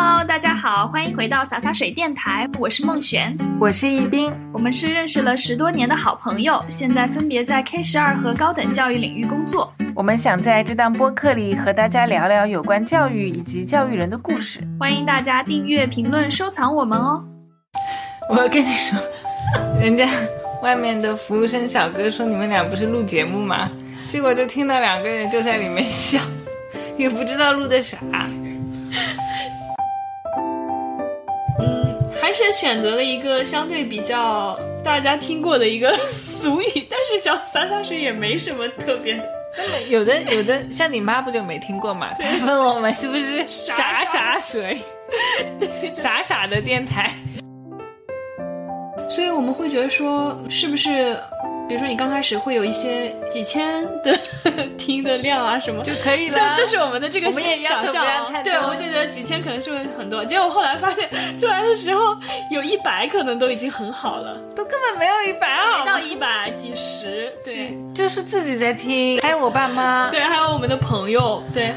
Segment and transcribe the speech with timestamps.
[0.00, 9.74] Hello，大家好，欢迎回到洒洒水电台，我是孟璇，我是易斌，我们是认识了十多年的好朋友，现在分别在 K 十二和高等教育领域工作。
[9.96, 17.20] 我们想在这档播客里和大家聊聊有关教育以及教育人的故事，欢迎大家订阅、评论、收藏我们哦。
[18.30, 18.96] 我跟你说，
[19.82, 20.08] 人家
[20.62, 23.68] 外面的服务生小哥说你们俩不是录节目吗？
[24.06, 26.20] 结果就听到两个人就在里面笑，
[26.96, 27.98] 也不知道录的啥。
[32.28, 39.18] 嗯，还是选择了一个相对比较大家听过的一个 俗语，但是小洒洒水也没什么特别。
[39.88, 42.10] 有的有的像你妈不就没听过吗？
[42.18, 44.78] 她问我们是不是傻傻水，
[45.96, 47.10] 傻傻的电台。
[49.08, 51.18] 所以我们会觉得说，是不是？
[51.68, 54.18] 比如说，你刚开始会有一些几千的
[54.78, 56.54] 听的量啊，什么就可以了。
[56.56, 57.42] 这这是我们的这个想
[57.92, 60.24] 象，对，我们就觉得几千可能是会很多。
[60.24, 61.06] 结果后来发现
[61.38, 62.16] 出来的时候，
[62.50, 71.74] 有一百可能都已经很好了，都根本没有一百啊，没到一百，几十，对，就是自己在听，还有我爸妈，对，还有我们的朋友，对。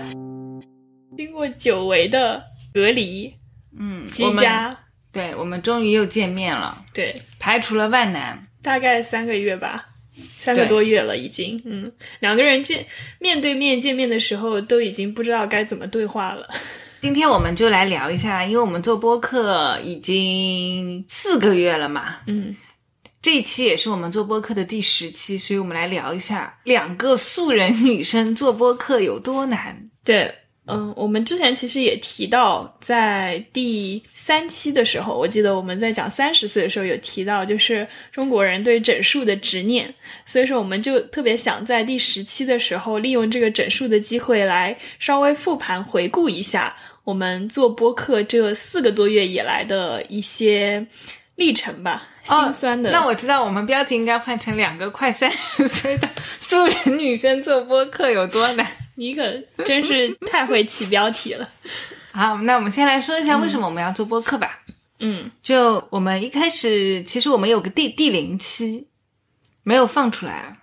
[1.17, 2.41] 经过久违的
[2.73, 3.35] 隔离，
[3.77, 4.75] 嗯，居家，
[5.11, 8.47] 对我们终于又见面了，对，排除了万难。
[8.61, 9.89] 大概三个月吧，
[10.37, 11.61] 三个多月了已经。
[11.65, 12.85] 嗯，两个人见
[13.19, 16.47] 面对面见面的时候，都已经不知道该怎么对话了。
[17.01, 22.17] 今天我们就来聊一下，因为我们做播客已经四个月了嘛。
[22.27, 22.55] 嗯，
[23.21, 29.89] 这一期也是我们做播客的第十期，所以我们来聊一下两个素人女生做播客有多难。
[30.03, 30.35] 对。
[30.67, 39.93] 嗯，我们之前其实也提到，在第三期的时候，我记得我们在讲三十岁的时候有提到，就是中国人对整数的执念，
[40.25, 50.85] 所以说我们就特别想在第十期的时候，利用这个整数的机会来稍微复盘回顾一下我们做播客这四个多月以来的一些
[51.41, 52.91] 历程吧，心酸的。
[52.91, 56.07] 那我知道，我们标题应该换成两个快三十岁的
[56.39, 58.67] 素人女生做播客有多难。
[58.93, 59.23] 你可
[59.65, 61.49] 真是太会起标题了。
[62.13, 64.59] 好，那我们先来说一下为什么我们要做播客吧。
[64.99, 68.85] 嗯，就我们一开始，其实我们有个第第零期
[69.63, 70.57] 没有放出来。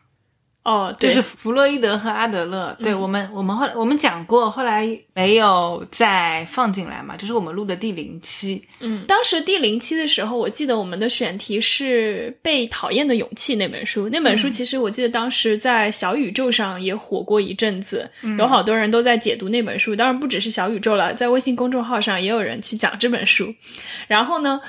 [0.68, 8.62] 哦，就是弗洛伊德和阿德勒，对我们，我们后来我们讲过，后来没有再放进来嘛，就是我们录的第零期。
[8.80, 14.10] 嗯，当时第零期的时候，我记得我们的选题是《被讨厌的勇气》那本书。
[14.10, 19.96] 那本书其实我记得当时在小宇宙上也火过一阵子，有好多人都在解读那本书。
[19.96, 23.54] 当然不只是小宇宙了，在微信公众号上也有人去讲这本书。
[24.06, 24.60] 然后呢？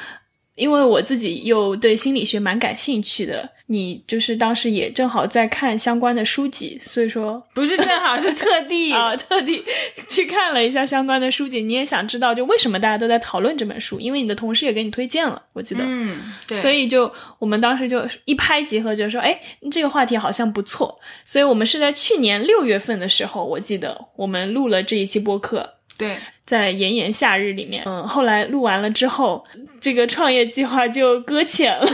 [0.60, 9.64] 因为我自己又对心理学蛮感兴趣的，你就是当时也正好在看相关的书籍，所以说不是正好是特地 啊，特地
[10.10, 11.62] 去看了一下相关的书籍。
[11.62, 14.00] 你也想知道就为什么大家都在讨论这本书？
[14.00, 19.40] 因为你的同事也给你推荐了，我记得，嗯，对，所以就我们当时就一拍即合，觉得说，哎，
[19.72, 25.76] 这个话题好像不错，所以我们是在去年六月份的时候，我记得我们录了这一期播客。
[25.98, 26.16] 对，
[26.50, 29.46] 在炎炎夏日里面，嗯，后来录完了之后，
[29.80, 31.88] 这个创业计划就搁浅了。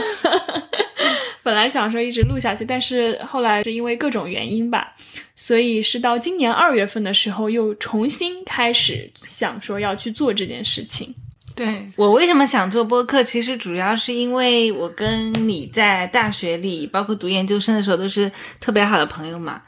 [1.43, 4.93] 本来想说一直录下去，但是后来是因为各种原因吧，
[5.35, 11.13] 所以是到今年二月份的时候又重新开始想说要去做这件事情。
[11.53, 19.61] 对我为什么想做播客，其实主要是因为我跟你在大学里，包括读研究生的时候都是特别好的朋友嘛。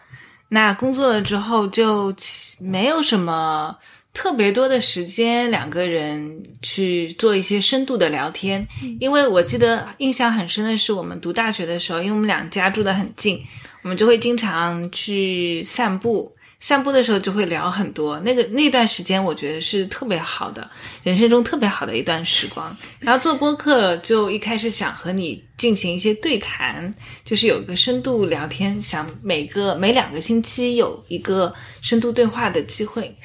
[0.48, 2.16] 那工作了之后就
[2.62, 3.76] 没有什么。
[4.18, 8.68] 特别多的时间，两个人去做一些深度的聊天。
[9.00, 13.40] 因为我记得印象很深的是，我们读大学的时候，因为我们两家住得很近，
[13.84, 16.34] 我们就会经常去散步。
[16.60, 18.20] 散步的时候就会聊很多。
[18.22, 20.68] 那个那段时间，我觉得是特别好的，
[21.04, 22.76] 人生中特别好的一段时光。
[23.00, 26.92] 然后做播客，就一开始想和你进行一些对谈，
[27.24, 33.16] 就是有一个深度聊天，想每个每两个星期有一个深度对话的机会。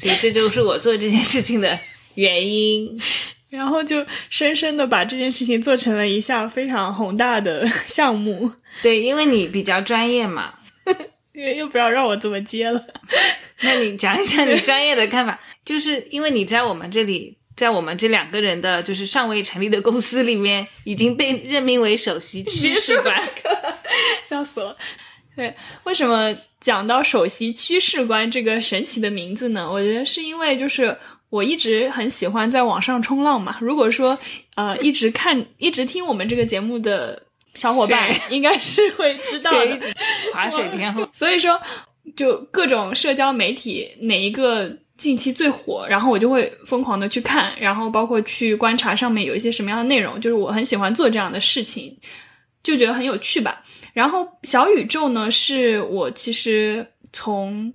[0.00, 1.78] 所以这就是我做这件事情的
[2.14, 2.98] 原因，
[3.50, 8.50] 然后就深深的把这件事情做成了一项非常宏大的项目。
[8.80, 10.54] 对，因为你比较专业嘛，
[11.34, 12.82] 又又不要让我这么接了。
[13.60, 23.22] 那你讲一下你专业的看法，就是因为你在我们这里，在我们这两个人的就是尚未成立的公司里面，已经被任命为首席趋势官，
[24.30, 24.74] 笑死了。
[25.36, 25.54] 对，
[25.84, 29.70] 为什么讲到首席趋势官这个神奇的名字呢？
[29.70, 30.94] 我觉得是因为就是
[31.30, 33.56] 我一直很喜欢在网上冲浪嘛。
[33.60, 34.18] 如果说
[34.56, 37.22] 呃一直看、一直听我们这个节目的
[37.54, 39.78] 小伙伴，应该是会知道的
[40.34, 41.08] 划水天后。
[41.12, 41.58] 所以说，
[42.14, 51.96] 就各种社交媒体哪一个近期最火，然后我就会疯狂的去看，然后包括去观察上面有一些什么样的内容，就是我很喜欢做这样的事情，
[52.62, 53.62] 就觉得很有趣吧。
[54.00, 57.70] 然后小宇宙呢，是我其实从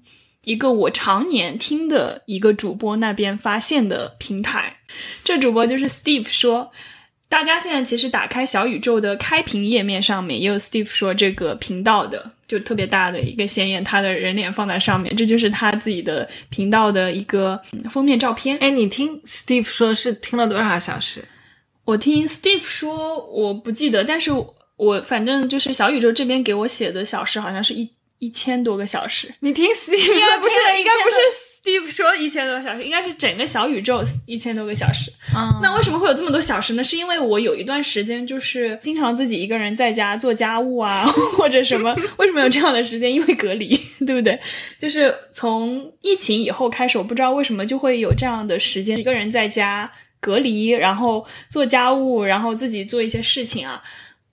[0.46, 4.78] 一个我常年听的一个主播那边发现的平台，
[5.24, 6.72] 这主播就是 Steve 说。
[7.28, 18.58] 大家现在其实打开小宇宙的开屏页面上面，也有 Steve 说这个频道的，就特别大的一个显眼他的人脸放在上面，这就是他自己的频道的一个封面照片。
[18.60, 21.24] 哎，你听 Steve 说是听了多少小时？
[21.84, 24.32] 我听 Steve 说我不记得，但是
[24.78, 27.90] 我反正就是小宇宙这边给我写的小时好像是一
[28.20, 29.34] 一千多个小时。
[29.40, 31.16] 你听 Steve 应该不是，应该不是。
[31.66, 35.12] Steve 说一千多个小时，应该是整个小宇宙一千多个小时。
[35.36, 36.84] 嗯那为什么会有这么多小时呢？
[36.84, 41.04] 是因为我有一段时间就是经常自己一个人在家做家务啊，
[41.36, 41.92] 或者什么？
[42.18, 43.12] 为什么有这样的时间？
[43.12, 43.76] 因为隔离，
[44.06, 44.40] 对不对？
[44.78, 53.82] 就是从疫情以后开始，我不知道为什么就会有这样的时间，一个人在家隔离，然后做家务，然后自己做一些事情啊。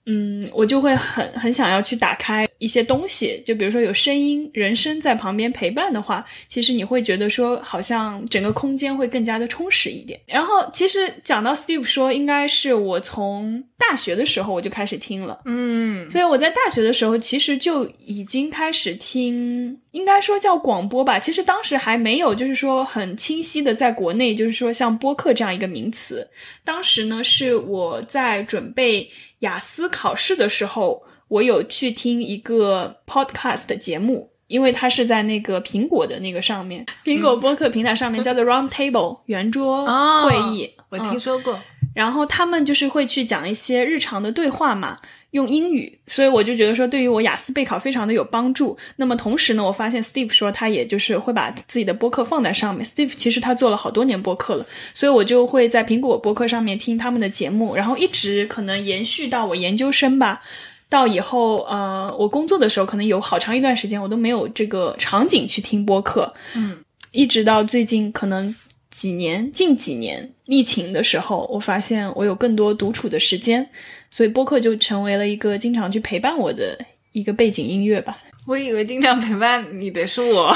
[0.05, 10.19] 嗯，我就会很很想要去打开一些东西，就比如说有声音、人声在旁边陪伴的话，其实你会觉得说，好像整个空间会更加的充实一点。
[10.27, 21.17] 然后，其实讲到 Steve 说，应该是我从大学的时候我就开始听了，嗯，所以我在大学的时候其实就已经开始听，应该说叫广播吧。
[21.17, 26.27] 其实当时还没有，就是说很清晰的在国内，就是说像播客这样一个名词。
[26.65, 29.09] 当时呢，是我在准备。
[29.43, 39.85] 雅思考试的时候，我有去听一个 podcast 的节目，因为它是在那个苹果的那个上面，苹果播客平台上面叫做 Round Table 圆桌
[40.25, 41.59] 会议，我听说过。
[41.93, 44.99] 然后他们就是会去讲一些日常的对话嘛。
[45.31, 48.77] 用英语，所以我就觉得说，对于我雅思备考非常的有帮助。
[48.97, 52.85] 那么同时呢，我发现 Steve 说他也就是会把自己的播客放在上面。
[52.85, 60.39] Steve 其实他做了好多年播客了，所以我就会在苹果播客上面听他们的节目，然后一直可能延续到我研究生吧。
[60.87, 66.31] 到以后，呃，我工作的时候，可能有好长一段时间我都没有这个场景去听播客。
[66.53, 66.77] 嗯，
[67.09, 68.55] 一直到最近可能
[68.93, 73.67] 几年，近几年疫情的时候，我发现我有更多独处的时间。
[74.11, 76.77] 所以播客就成为了一个经常去陪伴我的
[77.13, 78.15] 一个背景音乐吧。
[78.45, 80.55] 我以为经常陪伴你的是我，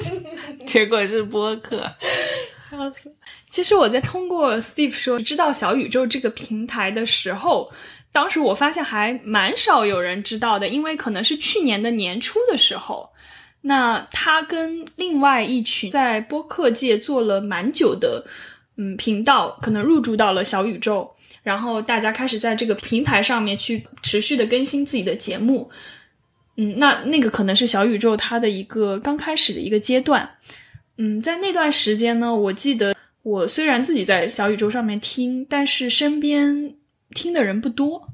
[0.64, 1.82] 结果是播客，
[2.70, 3.14] 笑死！
[3.50, 7.70] 其实我在通过 Steve 说知道小宇宙这个平台的时候，
[8.10, 13.10] 当时我发现还蛮少有人知道的，因为可能是去年的年初的时候，
[13.62, 18.24] 那他跟另外一群在播客界做了蛮久的
[18.76, 21.10] 嗯频道，可能入驻到了小宇宙。
[21.42, 25.70] 然后大家开始在这个平台上面去持续的更新自己的节目，
[26.56, 30.28] 嗯，那那个可能是小宇宙它的一个刚开始的一个阶段，
[30.98, 36.74] 嗯，在那段时间呢，我记得我虽然自己在小宇宙上面听，但是身边
[37.14, 38.08] 听的人不多，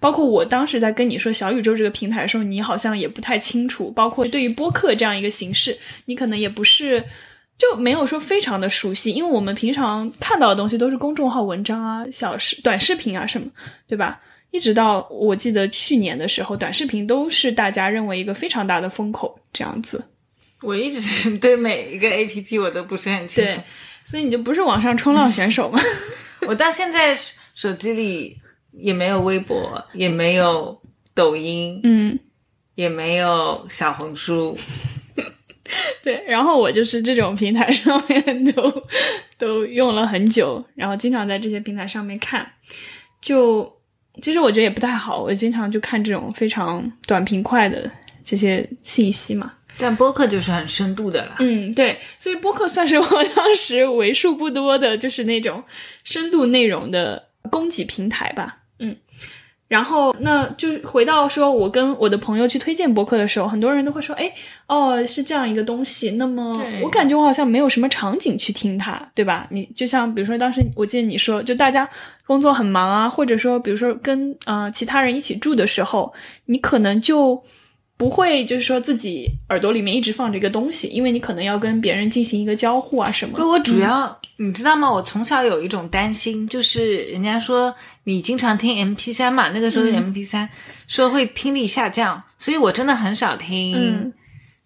[0.00, 7.04] 包括我当时在跟你说小宇宙这个平台的时候，你好像也不太清楚，包括对于播客这样一个形式，你可能也不是。
[7.60, 13.46] 就没有说非常的熟悉，因为我们平常看到的东西都是公众号文章啊、小视短视频啊什么，
[13.86, 14.18] 对吧？
[14.50, 20.02] 一直到我记得去年的时候，短视频都是大家认为一个非常大的风口，这样子。
[20.62, 23.60] 我一直 对每一个 A P P 我都不是很清楚，
[24.04, 25.78] 所以你就不是网上冲浪选手吗？
[26.48, 27.14] 我到现在
[27.54, 28.39] 手机里
[28.72, 30.80] 也没有微博，也没有
[31.14, 32.18] 抖音，嗯，
[32.74, 34.56] 也没有小红书。
[36.02, 38.82] 对，然后我就是这种平台上面都
[39.38, 42.44] 都用了很久，然后经常在这些平台上面看，
[43.22, 43.70] 就
[44.20, 47.88] 其实我觉得也不太好，我经常就看这种非常短平快的
[48.24, 49.52] 这些信息嘛。
[49.78, 55.62] 但播客就是很深度的了，嗯，对，所以播客算是我当时为数不多的，就是那种
[56.02, 58.58] 深度内容的供给平台吧。
[58.78, 58.96] 嗯
[59.68, 64.32] 然后，那就是回到说，我跟我的朋友去推荐博客的时候，很多人都会说：“哎，
[64.66, 69.46] 哦，是这样一个东西。”那么，我感觉我好像没有什么场景去听它，对吧？
[69.52, 71.88] 你就像比如说，当时我记得你说，就大家
[72.26, 76.12] 工作很忙啊，或者说，比如说跟呃其他人一起住的时候，
[76.46, 77.40] 你可能就。
[78.00, 83.36] 不会，就是说自己耳朵里面一直放着一个东西，因为你可能要跟别人进行一个交互啊什么。
[83.36, 84.90] 对，我主要你知道吗？
[84.90, 90.48] 我从小有一种担心，就是人家说你经常听 M P 三嘛，那个时候 M P 三
[90.86, 94.10] 说会听力下降，所以我真的很少听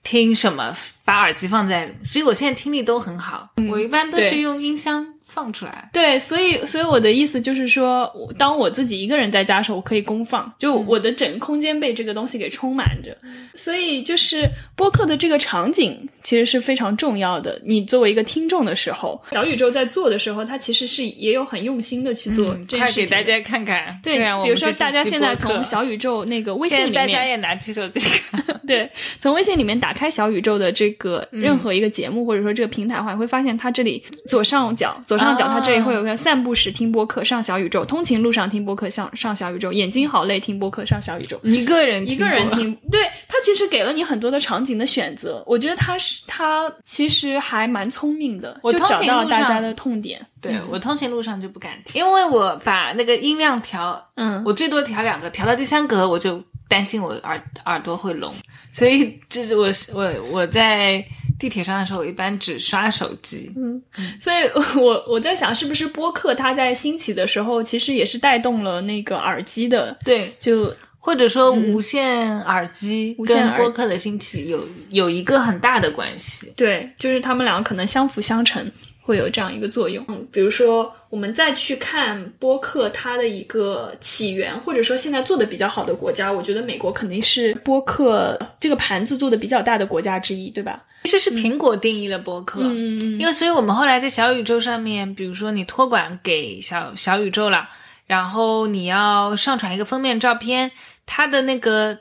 [0.05, 0.73] 听什么，
[1.05, 3.51] 把耳机放在，所以我现在听力都很好。
[3.69, 5.14] 我一般都是用音箱。
[5.35, 5.91] 放出来。
[5.93, 13.17] 对，所以所以我的意思就是说，我当我自己一个人在家的时候，我可以公放，就我的整个空间被这个东西给充满着。
[13.55, 17.61] 所以就是播客的这个场景其实是非常重要的。
[17.65, 23.05] 你作为一个听众的时候，小宇宙在做的时候，它其实是也有很用心的去做这件快事情。
[23.05, 41.41] 给大家看看，对比如说大家现在从小宇宙那个微信里面大家，也拿起手机看， 对，从微信里面打开小宇宙的这个任何一个节目，或者说这个平台的话，你会发现它这里左上角，左上角它这里会有个散步时听播客上小宇宙，通勤路上听播客上上小宇宙，眼睛好累听播客上小宇宙。
[41.45, 50.21] 一个人一个人，听，对他其实给了你很多的场景的选择，我觉得他是他其实还蛮聪明的，我就找到大家的痛点。
[50.41, 58.31] 对我通勤路上就不敢听，因为我把那个音量调，嗯，我最多调两个，调到第三格我就担心我耳耳朵会聋，
[58.71, 61.03] 所以就是我我我在
[61.39, 63.53] 地铁上的时候，我一般只刷手机。
[63.57, 63.83] 嗯
[64.21, 64.37] 所以
[64.79, 76.53] 我 我在想，是不是播客它在兴起的时候，其实也是带动了那个耳机的，对，就或者说无线耳机跟无线播客的兴起有有一个很大的关系。
[76.57, 78.71] 对，就是他们两个可能相辅相成，
[79.03, 80.05] 会有这样一个作用。
[80.09, 90.83] 嗯，比如说我们再去看播客它的一个起源，或者说现在做的比较好的国家，我觉得美国肯定是播客这个盘子做的比较大的国家之一，对吧？
[91.05, 97.63] 其实是苹果定义了播客，嗯嗯因为所以我们后来在小宇宙上面，比如说你托管给小小宇宙了，
[98.07, 100.73] 然后你要上传一个封面照片，
[101.07, 101.99] 它的那个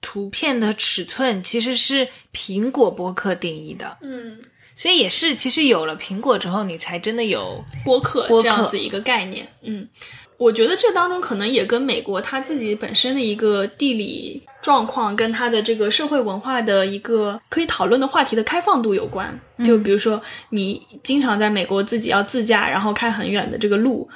[0.00, 4.38] 图片的尺寸其实是苹果播客定义的，嗯，
[4.78, 9.44] 所以也是其实有了苹果之后，你才真的有播客这样子一个概念。
[9.62, 9.88] 嗯，
[10.36, 19.36] 我觉得这当中可能也跟美国它自己本身的一个地理状况，跟它的这个社会文化的一个可以讨论的话题的开放度有关。
[19.64, 24.08] 就比如说，你经常在美国自己要自驾，然后开很远的这个路。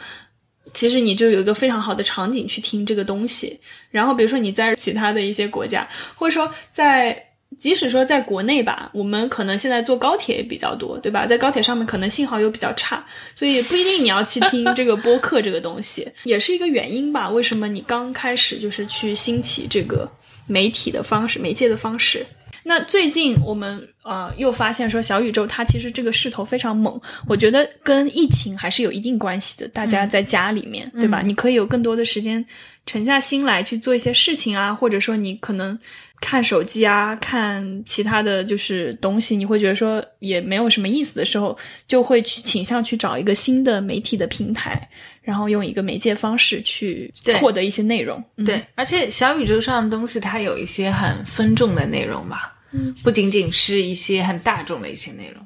[0.72, 3.58] 其实你就有一个非常好的场景去听这个东西，
[3.90, 7.20] 然后比如说你在其他的一些国家，或者说在
[7.58, 11.26] 即使说在国内吧，我们可能现在坐高铁也比较多，对吧？
[11.26, 13.04] 在高铁上面可能信号又比较差，
[13.34, 17.28] 所以不一定你要去听这个播客这个东西，也是一个原因吧。
[17.28, 20.10] 为什么你刚开始就是去兴起这个
[20.46, 22.24] 媒体的方式、媒介的方式？
[22.64, 29.66] 那最近我们呃又发现说小宇宙它其实这个势头非常猛，我觉得跟疫情还是有一定关系的。
[29.68, 31.22] 大家在家里面，对吧？
[31.24, 32.44] 你可以有更多的时间
[32.86, 35.76] 沉下心来去做一些事情啊，或者说你可能
[36.22, 44.88] 看手机啊，看其他的就是东西，你会觉得说也没有什么意思的时候，就会去倾向去找一个新的媒体的平台，
[45.20, 48.22] 然后用一个媒介方式去获得一些内容。
[48.36, 48.44] 嗯。
[48.44, 52.38] 对，而且小宇宙上的东西它有一些很分众的内容嘛，
[52.70, 55.44] 嗯，不仅仅是一些很大众的一些内容。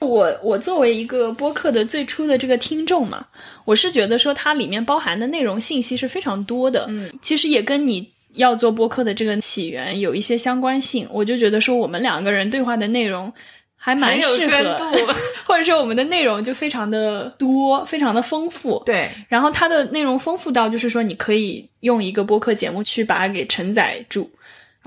[0.00, 3.26] 我我作为一个播客的最初的这个听众嘛，
[3.64, 11.08] 我是觉得说它里面包含的内容信息是非常多的，嗯，其实也跟你要做播客的这个起源有一些相关性。
[11.10, 13.32] 我就觉得说我们两个人对话的内容
[13.76, 15.12] 还蛮很有适深合，度
[15.44, 24.30] 或者说我们的内容就非常的多，非常的丰富，对，然后它的内容丰富到，就是说你可以用一个播客节目去把它给承载住。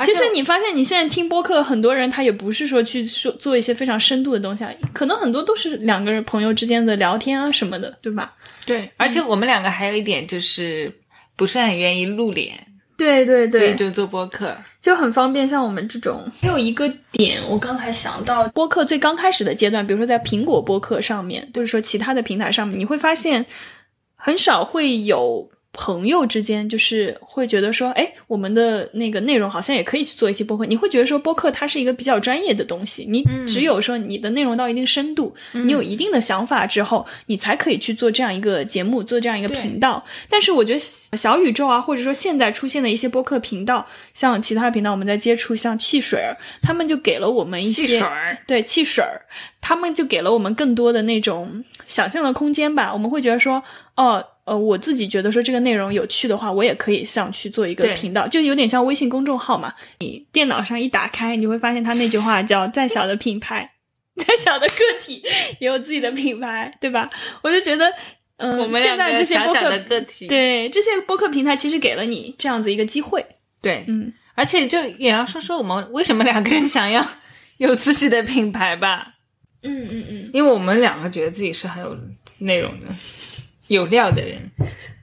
[0.03, 8.33] 其实你发现你现在听播客，很多人他也不是说去说做一些非常深度的东西，啊，可能很多都是两个人朋友之间的聊天啊什么的，对吧？
[8.65, 10.91] 对，而且我们两个还有一点就是
[11.35, 12.57] 不是很愿意露脸，
[13.05, 14.55] 对对对所以就做播客。
[14.81, 15.47] 就很方便。
[15.47, 23.45] 像我们这种，还有一个点，我刚才想到，播客最刚开始的阶段，比如说在苹果播客上面，就是说其他的平台上面，你会发现
[24.15, 30.65] 很少会有朋友之间，就是会觉得说，哎，我们的那个内容好像也可以去做一些播客。
[30.65, 40.03] 你会觉得说，播客它是一个比较专业的东西，你只有说你的内容到一定深度，你有一定的想法之后，你才可以去做这样一个节目，做这样一个频道。
[40.29, 48.07] 但是我觉得小宇宙啊，或者说现在出现的一些播客频道，像其他频道我们在接触，像汽水儿，他们就给了我们一些汽水
[48.45, 49.21] 对汽水儿，
[49.61, 52.91] 他们就给了我们更多的那种想象的空间吧。
[52.91, 53.63] 我们会觉得说，
[53.95, 54.21] 哦。
[54.43, 59.73] 呃，我自己觉得说这个内容有趣的话，我也可以上去做一个频道，就有点像微信公众号嘛。
[59.99, 63.71] 你电脑上一打开，你会发现它那句话叫“再小的品牌，
[64.17, 65.23] 再小的个体
[65.59, 67.09] 也有自己的品牌”，对吧？
[67.43, 67.91] 我就觉得，
[68.37, 73.25] 嗯、我们现在这些播客小小的个体，对这些播客平台其实给了你这样子一个机会。
[73.61, 77.05] 对，嗯，而且就也要说说我们为什么两个人想要
[77.59, 79.13] 有自己的品牌吧，
[79.61, 81.95] 嗯嗯嗯，因为我们两个觉得自己是很有
[82.39, 82.87] 内容的、
[83.75, 84.37] 有料的人。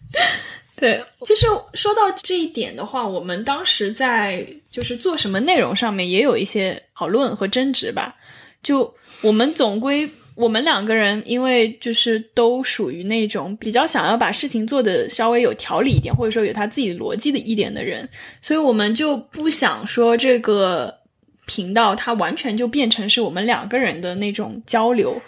[0.77, 1.03] 对。
[1.27, 8.15] 其实说到这一点的话，我们当时在就是做什么内容上面也有一些讨论和争执吧。
[8.63, 18.09] 就我们总归我们两个人因为就是都属于那种比较想要把事情做的稍微有条理一点，或者说有他自己逻辑的一点的人，
[18.41, 20.97] 所以我们就不想说这个
[21.47, 25.21] 频道它完全就变成是我们两个人的那种交流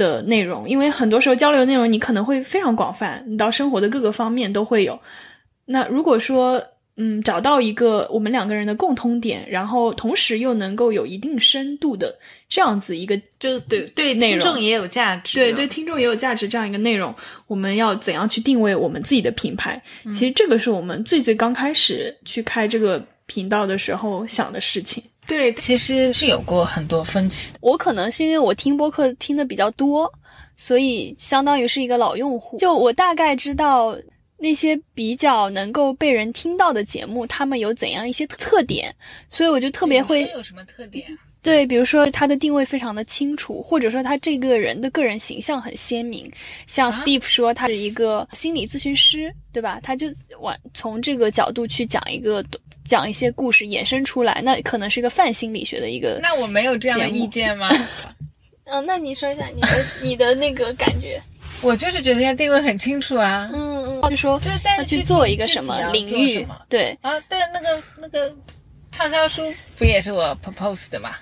[0.00, 4.98] 的内容，因为很多时候交流内容你可能会非常广泛，你到生活的各个方面都会有。
[5.66, 6.62] 那如果说
[6.96, 12.14] 嗯，找到一个我们两个人的共通点，然后同时又能够有一定深度的
[12.48, 17.14] 这样子一个，就对对内容听众也有价值，对对，听众也有价值这样一个内容，
[17.46, 19.80] 我们要怎样去定位我们自己的品牌？
[20.12, 25.02] 其实这个是我们最最刚开始去开这个频道的时候想的事情。
[25.30, 27.58] 对，其实是有过很多分歧的。
[27.62, 30.12] 我可能是因为我听播客听的比较多，
[30.56, 33.96] 所以相当于是一个老用户，就我大概知道。
[34.42, 38.90] 那些比较能够被人听到的节目，他们有怎样一些特点？
[39.28, 41.06] 所以我就特别会有什么特点？
[41.42, 46.30] 对，比如说他的定位非常的清楚，或者说他这个人的个人形象很鲜明。
[46.66, 49.80] 像 Steve 说他是一个心理咨询师，对吧？
[49.82, 50.08] 他就
[50.40, 52.44] 往从这个角度去讲一个
[52.84, 56.18] 讲一些故事衍生出来，那可能是一个泛心理学的一个。
[56.22, 57.70] 那我没有这样的意见吗？
[58.64, 59.68] 嗯，那你说一下你的
[60.04, 61.20] 你的那个感觉。
[61.62, 68.34] 我就是觉得他定位很清楚啊，嗯嗯，就说就是带去做一个什么领域，对啊，对那个那个
[68.92, 69.42] 畅销书
[69.76, 71.16] 不也是我 propose 的吗？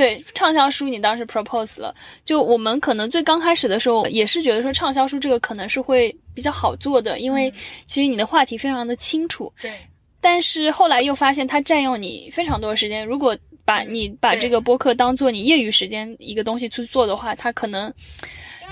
[0.00, 7.52] 对，畅销书你当时 propose 了，就我们可能最刚开始的时候也是觉得说畅销书这个可能是会比较好做的，因为
[7.86, 9.70] 其实你的话题非常的清楚，对，
[10.18, 17.92] 但是后来又发现它占用你非常多的时间，如果把你把这个播客当做你业余时间一个东西去做的话，它可能。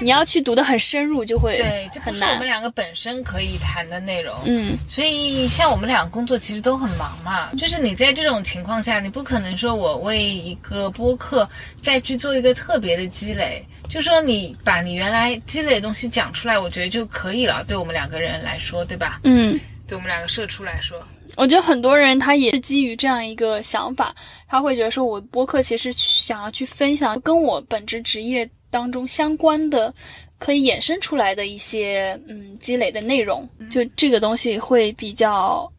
[0.00, 2.23] 你要去读的很深入，就会对，这不是。
[2.25, 11.49] 我们两个本身可以谈的内容，嗯，所以像我们俩工作其实都很忙嘛，就是你在这种情况下，你不可能说我为一个播客
[11.81, 17.64] 再去做一个特别的积累，就说你把你原来积累的东西讲出来，我觉得就可以了。
[17.64, 19.21] 对我们两个人来说，对吧？
[19.25, 20.97] 嗯，对我们两个社畜来说，
[21.35, 24.14] 我觉得很多人他也是基于这样一个想法，
[24.47, 28.49] 他会觉得说我播客其实想要去分享跟我本职职业。
[28.70, 29.94] 当中相关的
[30.38, 35.71] 可以衍生出来的一些嗯积累的内容，就这个东西会比较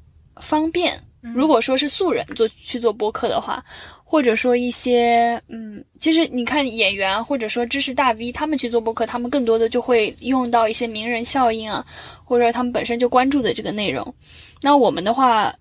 [0.41, 0.99] 方便。
[1.21, 3.63] 如果说是素人做去做播客的话，
[4.05, 11.85] 或者说一些嗯，其实你看演员或者说知识大 V 他们去做播客，他们更多的就会用到一些名人效应啊，
[12.23, 14.15] 或者他们本身就关注的这个内容。
[14.61, 15.53] 那我们的话，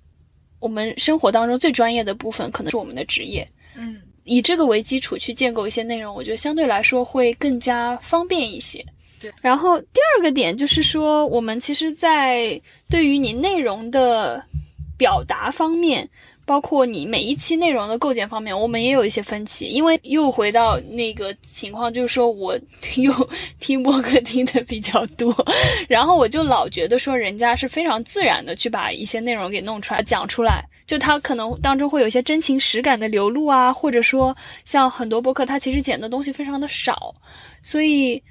[0.60, 4.00] 我们生活当中最专业的部分可能是我们的职业，嗯。
[4.28, 8.84] 以这个为基础去建构一些内容，我觉得相对来说会更加方便一些。
[9.20, 14.40] 对，然后第二个点就是说，我们其实，在对于你内容的
[14.96, 16.08] 表达方面。
[16.48, 22.58] 包括你每一期内容的构建方面，我们也有一些分歧，因为又回到那个情况，就是说我
[22.96, 23.30] 又
[23.60, 25.34] 听播客听的比较多，
[25.86, 34.34] 然后我就老觉得说人家是非常自然的去把一些内容给弄出来讲出来，就他可能当中会有一些真情实感的流露啊，或者说
[34.64, 37.14] 像很多播客他其实剪的东西非常的少，
[37.62, 38.22] 所以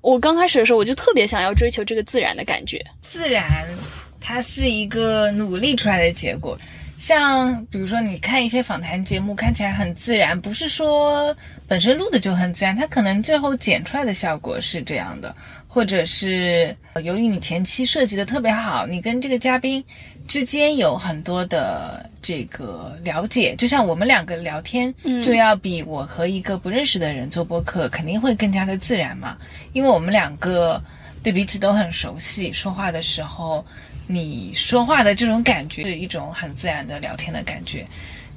[0.00, 3.68] 我刚开始的时候我就特别想要追求这个自然的感觉，自然
[4.18, 6.58] 它是一个努力出来的结果。
[6.98, 11.34] 像比如说，你看一些访谈节目，看起来很自然，不是说
[11.68, 15.32] 本身录的就很自然，它可能最后剪出来的效果是这样的，
[15.68, 19.82] 或者是由于你前期设计的特别好，你跟这个嘉宾
[20.26, 29.38] 之间有很多的这个了解，就像我们两个聊天，就要比我和一个不认识的人做播客肯定会更加的自然嘛，
[29.72, 30.82] 因为我们两个
[31.22, 33.64] 对彼此都很熟悉，说话的时候。
[34.10, 37.86] 你说话的这种感觉是一种很自然的聊天的感觉，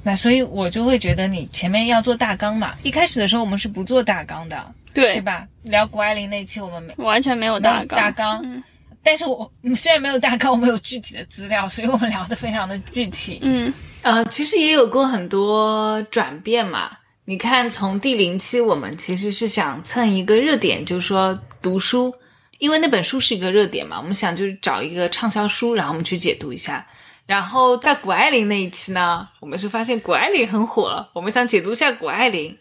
[0.02, 2.74] 那所以我就会觉得你前面要做大纲嘛。
[2.82, 5.48] 一开始的时候我们是不做大纲的，对对吧？
[5.62, 8.62] 聊谷爱凌那期我们没完全没有大纲，大纲。
[9.02, 13.38] 但是我虽然没有大纲，我们有具体的资料，所以我们聊得非常的具体。
[13.42, 16.90] 嗯，呃，其实也有过很多转变嘛。
[17.24, 22.14] 你看，从第零期我们其实是想蹭一个热点，就是说读书。
[22.62, 26.86] 因为那本书是一个热点嘛，我们想就是找一个畅销书，然后我们去解读一下。
[27.26, 32.56] 然后在谷爱凌那一期呢，我们是发现谷爱凌很火了，我们想解读一下谷爱凌，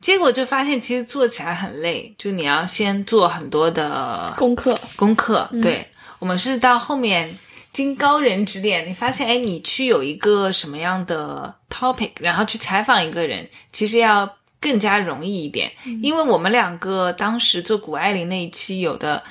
[0.00, 4.74] 结果就发现其实做起来很累，就你要先做很多的功课。
[4.96, 5.86] 功课，对
[6.18, 7.36] 我们是到后面
[7.72, 15.70] 经高人指点，你发现哎，你去有一个什么样的 topic，然后去采访一个人，其实要更加容易一点。
[16.02, 19.22] 因为我们两个当时做谷爱凌那一期有的。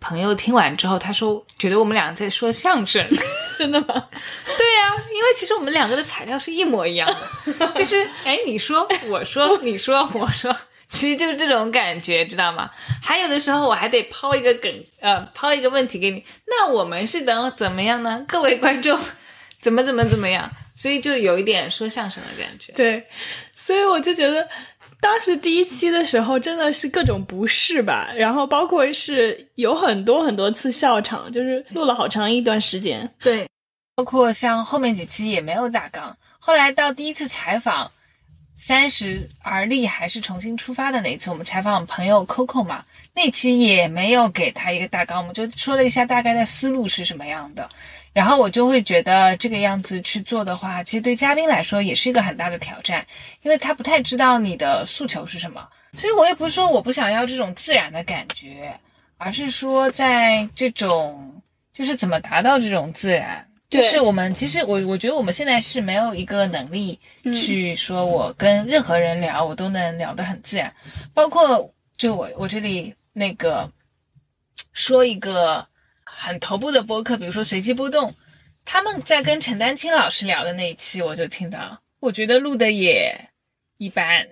[0.00, 3.04] 朋友听完之后，他说觉得我们两个在说相声，
[3.58, 3.86] 真的吗？
[3.86, 7.08] 对呀，因为其实我们两个的材料是一模一样
[7.58, 10.54] 的， 就是哎，你说我说你说我说，
[10.88, 12.70] 其实就是这种感觉，知道吗？
[13.02, 16.24] 还有的时候我还得抛一个梗，呃，抛一个问题给你。
[16.46, 18.24] 那我们是等怎么样呢？
[18.28, 18.98] 各位观众，
[19.60, 20.50] 怎么怎么怎么样？
[20.76, 22.72] 所以就有一点说相声的感觉。
[22.72, 23.04] 对，
[23.56, 24.48] 所以我就觉得。
[25.00, 33.08] 当时第一期的时候真的是各种不适吧，然后包括是有很多很多次笑场，就是录了好长一段时间。
[33.20, 33.46] 对，
[33.94, 36.16] 包括像后面几期也没有大纲。
[36.38, 37.90] 后来到第一次采访，
[38.54, 42.84] 三十而立还是重新出发的那一次，我们采访朋友 Coco 嘛，
[43.14, 47.68] 那期也没有给他一个大纲，我们就说了一下大概的思路是什么样的。
[48.12, 53.06] 然后我就会觉得这个样子去做的话，其实对嘉宾来说也是一个很大的挑战，
[53.42, 55.64] 因为他不太知道你的诉求是什么。
[55.92, 58.76] 所以我也不是说我不想要这种自然的感觉，
[59.18, 61.40] 而是说在这种
[61.72, 63.46] 就是怎么达到这种自然。
[63.70, 66.98] 就是我们其实我我觉得我们现在是没有一个能力
[67.36, 70.74] 去说我跟任何人聊我都能聊得很自然，
[71.12, 73.70] 包括就我我这里那个
[74.72, 75.64] 说一个。
[76.16, 78.14] 很头部的播客，比如说随机波动，
[78.64, 83.14] 他们在跟陈丹青老师聊的那一期，我就听到，我觉得录的也
[83.78, 84.26] 一般。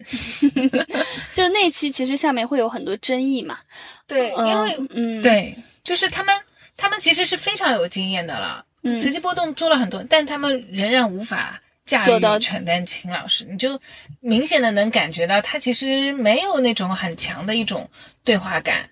[1.33, 3.59] 就那期其实下面会有很多争议嘛？
[4.07, 6.35] 对，因为嗯，对，就是他们
[6.77, 13.81] 他们其实是非常有经验的了，随机波动做了很多，但他们仍然无法驾驭陈丹青老师，你就
[14.21, 17.89] 明显的能感觉到他其实没有那种很强的一种
[18.25, 18.89] 对话感。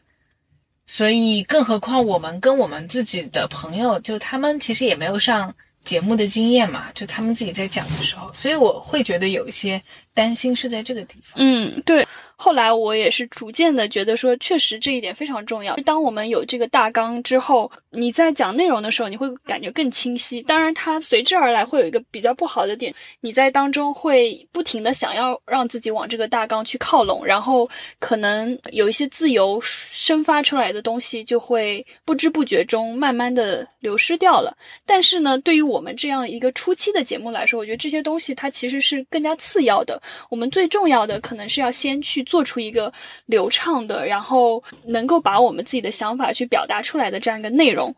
[0.87, 9.81] 所以，更何况我们跟我们自己的朋友，就他们其实也没有上节目的经验嘛，就他们自己在讲的时候，所以我会觉得有一些
[10.13, 11.35] 担心是在这个地方。
[11.37, 12.07] 嗯，对。
[12.45, 15.75] 后来我也是逐渐的觉得说，确实这一点非常重要。
[15.77, 20.43] 当我们有这个大纲之后，你在讲内容的时候，你会感觉更清晰。
[20.43, 27.67] 当然，它随之而来会有一个比较不好的点，你在当中会不停的想要让自己往这个大纲去靠拢，然后
[27.99, 34.55] 可能有一些自由生发出来的东西就会不知不觉中慢慢的流失掉了。
[34.85, 39.99] 但是呢，对于我们这样一个初期的节目来说，我觉得这些东西它其实是更加次要的。
[40.29, 42.23] 我们最重要的可能是要先去。
[42.34, 42.93] 做出一个
[43.27, 47.95] 流畅的，然后能够把我们自己的想法去表达出来的这样一个内容。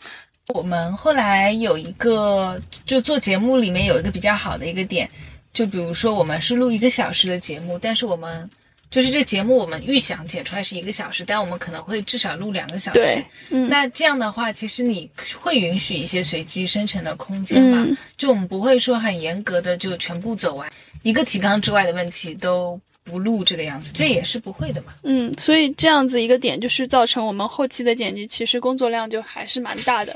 [0.48, 5.10] 我们后来有一个，就做节目里面有一个比较好的一个点，
[5.52, 8.48] 就比如说我们是录一个小时的节目，但是我们
[8.88, 13.00] 就是这节目我们预想剪出来是一个小时，但我们可能会至少录两个小时。
[13.00, 13.26] 对，
[13.68, 17.84] 那这样的话，其实你会允许一些随机生成的空间嘛？
[18.16, 20.70] 就我们不会说很严格的就全部走完
[21.02, 22.80] 一个提纲之外的问题都。
[23.06, 24.92] 不录这个样子，这也是不会的嘛。
[25.04, 30.14] 嗯，所以这样子一个点就是造成我们后期的剪辑其实工作量就还是蛮大的。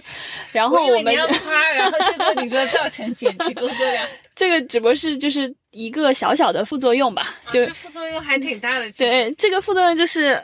[0.50, 7.22] 然后我们要夸， 然后结果你说造成剪辑工作量， 这个只不过是就是一个小小的副作用吧。
[7.52, 8.90] 就副作用还挺大的。
[8.92, 10.42] 对，这个副作用就是，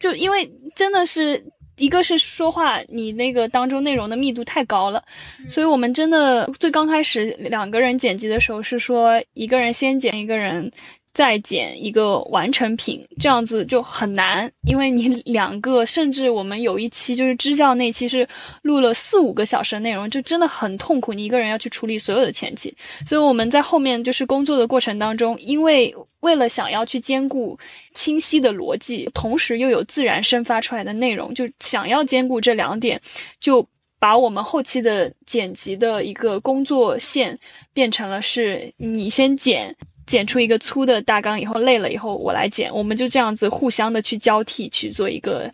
[0.00, 1.40] 就因为真的是
[1.76, 5.00] 一个是说话你那个当中内容的密度太高了，
[5.48, 10.68] 所以我们真的最刚开始两个人剪辑的时候是说一个人先剪一个人。
[11.18, 18.24] 再剪一个完成品，这样子就很难，因为你 两个，甚至我们有一期就是支教那期是
[18.62, 21.12] 录了四五个小时的内容，就真的很痛苦。
[21.12, 22.72] 你一个人要去处理所有的前期，
[23.04, 27.58] 所以我们在后面就是工作的过程当中，因为为了想要去兼顾
[27.92, 33.00] 清晰的逻辑，同时又有自然生发出来的内容，就想要兼顾这两点，
[33.40, 33.66] 就
[33.98, 37.36] 把我们后期的剪辑的一个工作线
[37.74, 39.74] 变成了是你先剪。
[40.08, 45.52] 剪出一个粗的大纲以后，累了以后我来剪，我们就这样子互相的去交替去做一个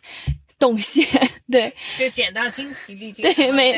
[0.61, 1.05] 动线，
[1.51, 3.73] 对，就剪到精疲力尽，对，没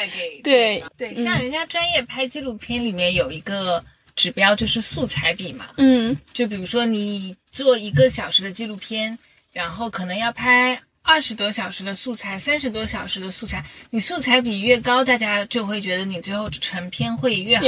[0.44, 0.84] 对。
[0.98, 3.82] 对，像人家专业拍纪录片里面有一个
[4.14, 9.18] 指标就是素材比嘛，嗯，就比如说你做一个小时的纪录片，
[9.52, 17.64] 然后可能要拍二十多小时的素材，三十多小时的素材，你素材比越高，大家就会觉得你最后成片会越好，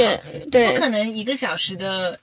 [0.51, 2.19] 对，不可能一个小时的。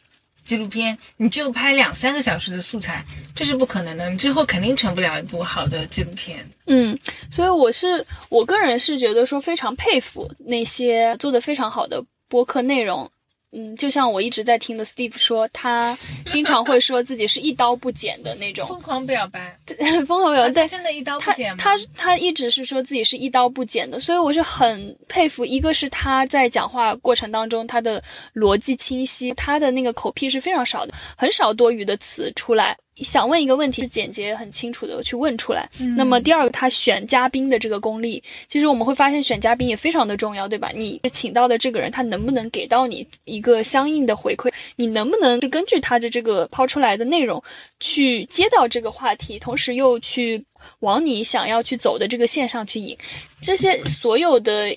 [0.47, 3.05] 纪录片你就拍两三个小时的素材，
[3.35, 6.49] 这是不可能的，你最后肯定成不了一部好的纪录片。
[6.67, 6.97] 嗯，
[7.31, 13.11] 所以我是我个人是觉得说非常佩服那些做的非常好的播客内容。
[13.53, 15.97] 嗯，就像我一直在听的 Steve 说，他
[16.31, 19.59] 经常会说自己是一刀不剪的那种疯狂表白，
[20.07, 21.57] 疯狂表白，但真的一刀不剪吗？
[21.59, 25.45] 他他一直是说自己是一刀不剪的，所以我是很佩服。
[25.45, 28.03] 一个是他在讲话过程当中，他的
[28.35, 32.77] 逻辑清晰，他的那个口癖是非常少的，很少多余的词出来。
[33.05, 35.69] 想问一个问题，是简洁很清楚的去问出来。
[35.97, 40.71] 那么第二个，他选嘉宾的这个功力，其实我们会发现选嘉宾也非常的重要，对吧？
[40.75, 44.53] 你请到的这个人，他能不能给到你一个相应的回馈？
[44.77, 47.43] 你能不能根据他的这个抛出来的内容
[47.81, 50.43] 去接到这个话题，同时又去
[50.81, 52.97] 往你想要去走的这个线上去引？
[53.43, 54.75] 这些所有的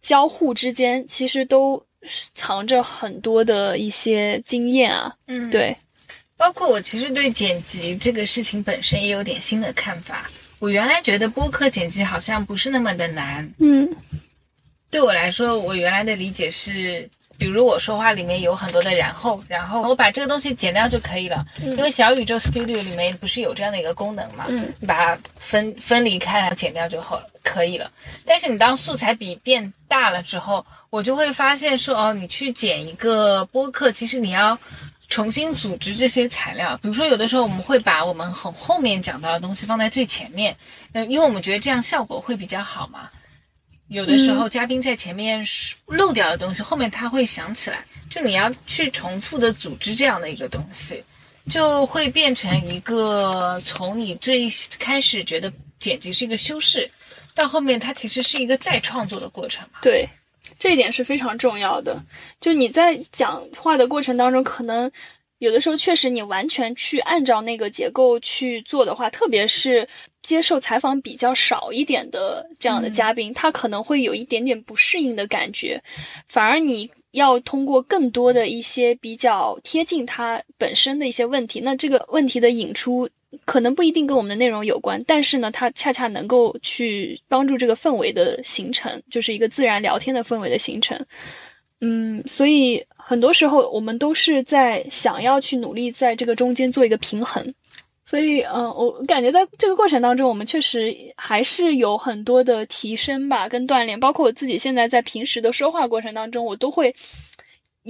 [0.00, 1.82] 交互之间，其实都
[2.34, 5.14] 藏着很多的一些经验啊。
[5.26, 5.76] 嗯，对。
[6.38, 10.30] 包括我其实对剪辑这个事情本身也有点新的看法。
[10.60, 13.88] 我原来觉得播客剪辑好像不是那么的难，嗯，
[14.90, 27.90] 对我来说，我原来的理解是，比如我说话里面有很多的然后，然后我把这个东西剪掉就可以了，因为小宇宙 Studio 里面不是有这样的一个功能嘛，嗯，你把它分分离开来，剪掉就好了可以了。
[28.24, 34.58] 但是你当素材比变大了之后，我就会发现说，哦，你去剪一个播客，其实你要。
[35.08, 40.54] 重新组织这些材料，比如说有的时候我们会把我们很后面讲到的东西放在最前面，
[40.92, 43.08] 嗯，因为我们觉得这样效果会比较好嘛。
[43.88, 45.42] 有的时候嘉宾在前面
[45.86, 51.02] 漏掉的东西，后面他会想起来，就你要去重复的组织这样的一个东西，
[51.48, 54.46] 就会变成一个从你最
[54.78, 56.90] 开始觉得剪辑是一个修饰，
[57.34, 59.78] 到后面它其实是一个再创作的过程嘛。
[59.80, 60.06] 对。
[60.58, 62.02] 这一点是非常重要的。
[62.40, 64.90] 就你在讲话的过程当中，可能
[65.38, 69.88] 有的时候确实你完全去按照那个结构去做的话，特别是
[70.22, 75.80] 接受采访比较少一点的这样的嘉宾，他可能会有一点点不适应的感觉。
[76.26, 83.08] 反而你要通过更多的一些比较贴近他本身的一些问题，那这个问题的引出。
[83.44, 90.98] 可能不一定跟我们的内容有关，但是呢，它恰恰能够去帮助这个氛围的形成，就是一个自然聊天的氛围的形成。
[91.80, 97.54] 嗯，所以很多时候我们都是在想要去努力在这个中间做一个平衡。
[98.04, 104.00] 所以，嗯，我感觉在这个过程当中，我们确实还是有很多的提升吧，跟锻炼。
[104.00, 106.94] 包括我自己现在在平时的说话过程当中，我都会。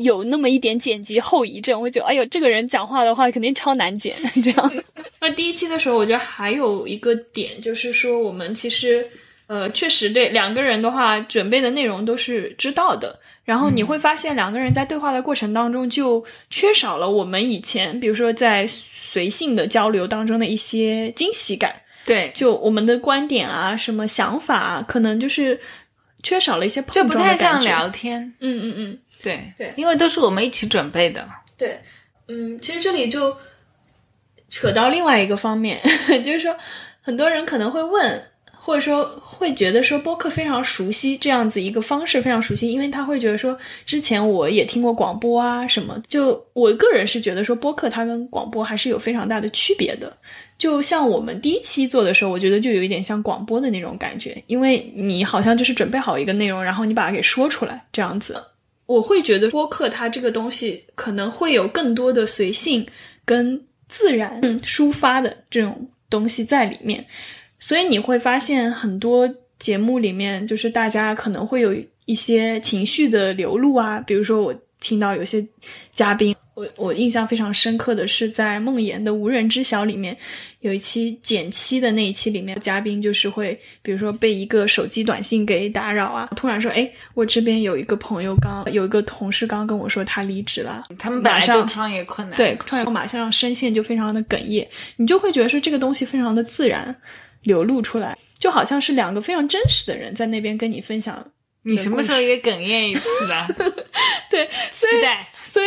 [0.02, 4.14] 有那么一点剪辑后遗症，我觉得，哎呦，这个人讲话的话肯定超难剪。
[4.42, 4.72] 这样，
[5.20, 9.06] 那第一期的时候，我觉得还有一个点就是说，我们其实，
[9.46, 13.18] 呃，确实对两个人的话，准备的内容都是知道的。
[13.44, 21.74] 然后你会发现，两个人在对话的过程当中，就缺少了我们以前，比如说在随性的交流当中的一些惊喜感。
[22.04, 25.58] 对，就我们的观点啊，什么想法啊，可能就是
[26.22, 27.24] 缺少了一些碰撞的感觉。
[27.24, 28.34] 就不太像聊天。
[28.40, 28.98] 嗯嗯嗯。
[29.22, 31.26] 对对，因为都是我们一起准备的。
[31.56, 31.78] 对，
[32.28, 33.36] 嗯，其实这里就
[34.48, 35.80] 扯到另外一个方面，
[36.24, 36.56] 就是说，
[37.00, 46.00] 很多人可能会问，或者说会觉得说播客非常熟悉这样子一个方式非常熟悉，因为他会觉得说，之前我也听过广播啊什么。
[46.06, 50.16] 就我个人是觉得说，播客它跟广播还是有非常大的区别的。
[50.56, 58.40] 就像我们第一期做的时候，我觉得就有一点像广播的那种感觉，因为你好像就是准备好一个内容，然后你把它给说出来这样子。
[58.88, 62.86] 我会觉得播客它这个东西可能会有更多的随性
[63.22, 67.04] 跟自然抒发的这种东西在里面，
[67.58, 75.46] 所以你会发现很多节目里面就是大家可能会有一些情绪的流露啊，比如说我听到有些
[75.92, 76.34] 嘉宾。
[76.58, 80.16] 我我印象非常深刻的是，在梦妍的《无人知晓》里面，
[80.58, 94.66] 有一期减七的那一期里面，嘉宾就是会，比如说被一个手机短信给打扰啊，突然说，哎，我这边有一个朋友刚有一个同事刚跟我说他离职了，他们马上创业困难，对，创业马上声线就非常的哽咽，
[94.96, 96.92] 你就会觉得说这个东西非常的自然
[97.42, 101.24] 流露出来，就好像是两个非常真实的人在那边跟你分享。
[101.62, 103.46] 你什么时候也哽咽一次啊？
[104.28, 105.28] 对，期待。
[105.50, 105.66] 所以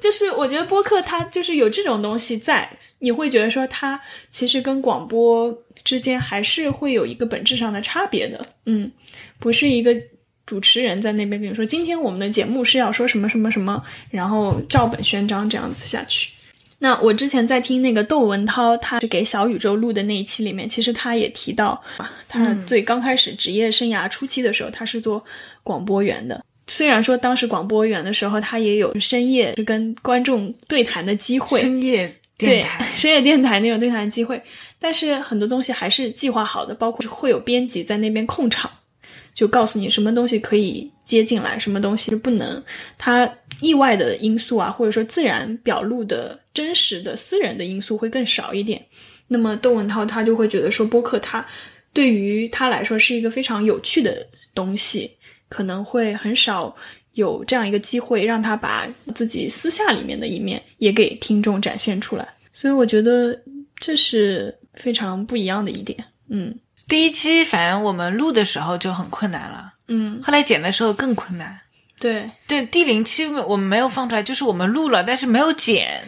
[0.00, 8.90] 就是我觉得播客它就是有这种东西在，你会觉得说它其实跟广播之间还是会有一个本质上的差别的，嗯，
[9.38, 9.96] 不是一个
[10.44, 16.32] 主持人在那边跟你说今天我们的节目是要说什么什么什么，然后照本宣章这样子下去。
[16.80, 21.80] 那我之前在听那个窦文涛他是给小宇宙录的那一期里面，其实他也提到，
[22.26, 25.22] 他最刚开始职业生涯初期的时候，他是做
[25.62, 26.44] 广播员的。
[26.70, 34.40] 虽然说当时广播员的时候，他也有深夜跟观众对谈的机会，深夜电台、 深夜电台那种对谈机会，
[34.78, 38.70] 但是很多东西还是计划好的，包括会有编辑在那边控场，
[39.34, 42.62] 就告诉你什么东西可以接进来，什么东西是不能。
[42.96, 43.28] 他
[43.60, 48.80] 意外的因素啊，或者说自然表露的真实的私人的因素会更少一点。
[49.26, 51.44] 那么窦文涛他就会觉得说，播客他
[51.92, 55.10] 对于他来说是一个非常有趣的东西。
[55.50, 56.74] 可能会很少
[57.12, 62.26] 有这样一个机会，让他把自己私下里面的一面也给听众展现出来。
[62.50, 63.38] 所以我觉得
[63.76, 66.02] 这是非常不一样的一点。
[66.30, 66.54] 嗯
[66.88, 71.60] 第一期反正我们录的时候就很困难了，嗯，后来剪的时候更困难。
[72.00, 76.00] 对，对，第零期我们没有放出来，就是我们录了，但是没有剪。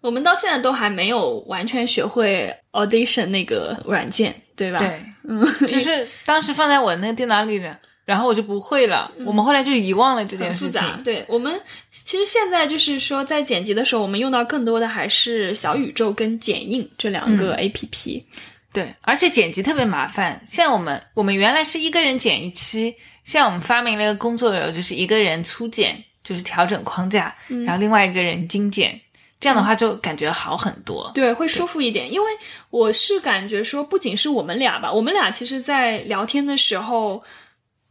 [0.00, 7.78] 我们到现在都还没有完全学会 Audition 那个软件，对吧？，对，嗯，就是当时放在我那个电脑里的，
[8.10, 9.08] 然后我就不会了。
[9.24, 10.80] 我们后来就遗忘了这件事情。
[10.82, 11.00] 很复杂。
[11.04, 11.60] 对我们
[11.92, 18.24] 其实现在就是说，在剪辑的时候，我们用到更多的还是小宇宙跟剪映这两个 APP。
[18.72, 20.42] 对，而且剪辑特别麻烦。
[20.44, 22.92] 现在我们，我们原来是一个人剪一期，
[23.22, 27.32] 现在我们发明了一个工作流，就是一个人粗剪，就是调整框架，
[27.64, 29.00] 然后另外一个人精剪。
[29.38, 31.10] 这样的话就感觉好很多。
[31.14, 32.30] 对，会舒服一点，因为
[32.68, 37.22] 我是感觉说，不仅是我们俩吧，我们俩其实，在聊天的时候，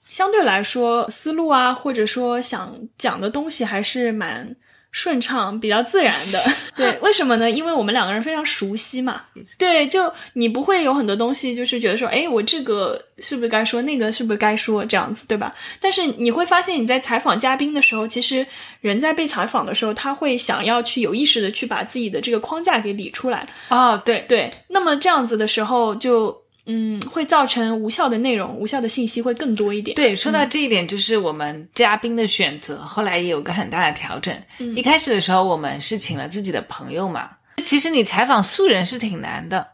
[0.10, 4.56] 相对来说思路啊，或者说想讲的东西还是蛮
[4.92, 6.44] 顺畅、比较自然的。
[6.76, 7.50] 对，为什么呢？
[7.50, 9.22] 因为我们两个人非常熟悉嘛。
[9.60, 15.54] 对，就你不会有很多东西，就是觉得说，哎，我这个是不是该说，那个是不是该说，这样子，对吧？
[15.80, 18.44] 但是你会发现，你在采访嘉宾的时候，其实
[18.82, 23.48] 人在被采访的时候，他会想要去有意识的去把自己的这个框架给理出来。
[23.68, 26.36] 哦，对，对，那么这样子的时候就，
[26.72, 29.96] 嗯，会造成无效的内容、无效的信息会更多一点。
[29.96, 34.40] 对，说到这一点，就是我们嘉宾的选择，后来也有个很大的调整。
[34.76, 37.32] 一开始的时候，我们是请了自己的朋友嘛。
[37.66, 39.68] 其实你采访素人是挺难的，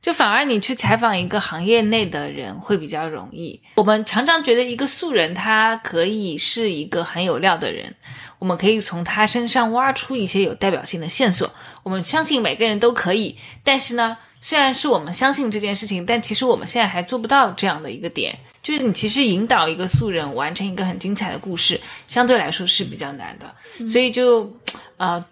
[0.00, 3.60] 就反而你去采访一个行业内的人会比较容易。
[3.76, 7.94] 我们常常觉得一个素人他可以是一个很有料的人，
[8.38, 11.52] 我们可以从他身上挖出一些有代表性的线索。
[11.82, 18.36] 我们相信每个人都可以，但是呢，虽然是我们相信这件事情，但其实我们现在还做不到这样的一个点。
[18.62, 23.86] 就是你其实引导一个素人完成一个很精彩的故事，相对来说是比较难的。
[23.86, 24.54] 所以就
[24.96, 25.22] 呃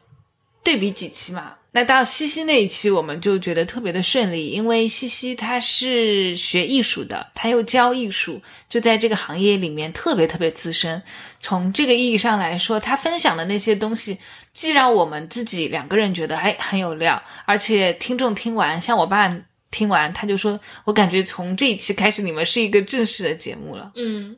[0.63, 11.03] 对比几期嘛，那到西西那一期我们就觉得特别的顺利，因为西西他是学艺术的，他又教艺术，就在这个行业里面特别特别资深。
[11.41, 14.19] 从这个意义上来说，他分享的那些东西，
[14.59, 19.33] 既然我们自己两个人觉得哎很有料，而且听众听完，像我爸
[19.71, 23.93] 听完他就说，我感觉从这一期开始，你们是一个正式的节目了。
[23.95, 24.37] 嗯，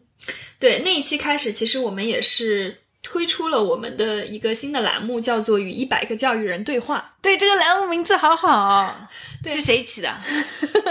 [0.59, 9.09] 对，那一期开始，其实我们也是推出了我们的一个新的栏目，叫做“与一百个教育人对话对，这个栏目名字好好，
[9.43, 10.15] 对是谁起的？”。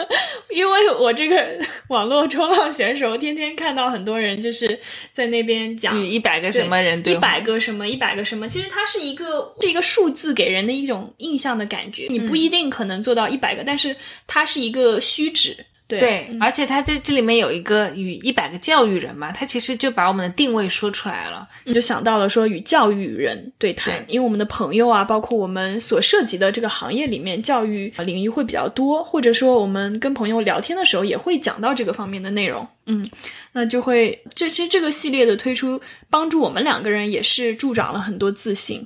[0.49, 4.79] 因为我这个网络冲浪选手，天天看到很多人就是
[5.11, 7.17] 在那边讲与一百个什么人对一？
[7.17, 12.07] 百个什么，一百个什么，其实它是一个是一个数字给人的一种印象的感觉。
[12.09, 13.95] 你不一定可能做到一百个，但是
[14.25, 15.55] 它是一个虚指。
[15.89, 21.49] 对对，而且他在这里面有一个与一百个教育人嘛，他其实就把我们的定位说出来了。
[21.65, 32.67] 就想到了说与教育人对谈，对因为我们的朋友啊，包括我们所涉及的这个行业里面，教育领域会比较多，或者说我们跟朋友聊天的时候也会讲到这个方面的内容。
[32.85, 33.09] 嗯，
[33.53, 38.85] 那就会这其实这个系列的推出，帮助我们两个人也是助长了很多自信。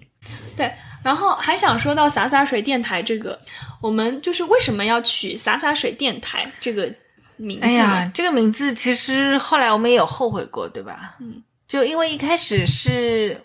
[0.55, 0.71] 对，
[1.03, 3.39] 然后还想说到洒洒水电台这个，
[3.81, 6.91] 我们就是为什么要取洒洒水电台这个
[7.35, 7.73] 名字呢？
[7.73, 11.15] 哎呀，这个名字其实后来我们也有后悔过，对吧？
[11.19, 13.39] 嗯，就因为一开始是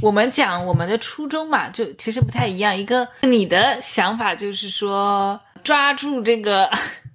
[0.00, 2.74] 我们讲我们的初衷嘛，就其实不太一样。
[2.74, 6.70] 一个你的想法就是说抓住这个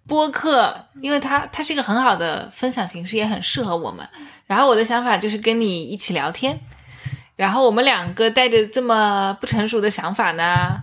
[0.07, 4.07] 播客，因为它它是一个很好的分享形式，也很适合我们。
[4.45, 6.59] 然后我的想法就是跟你一起聊天，
[7.39, 10.77] 然后我们两个带着这么不成熟的想法呢，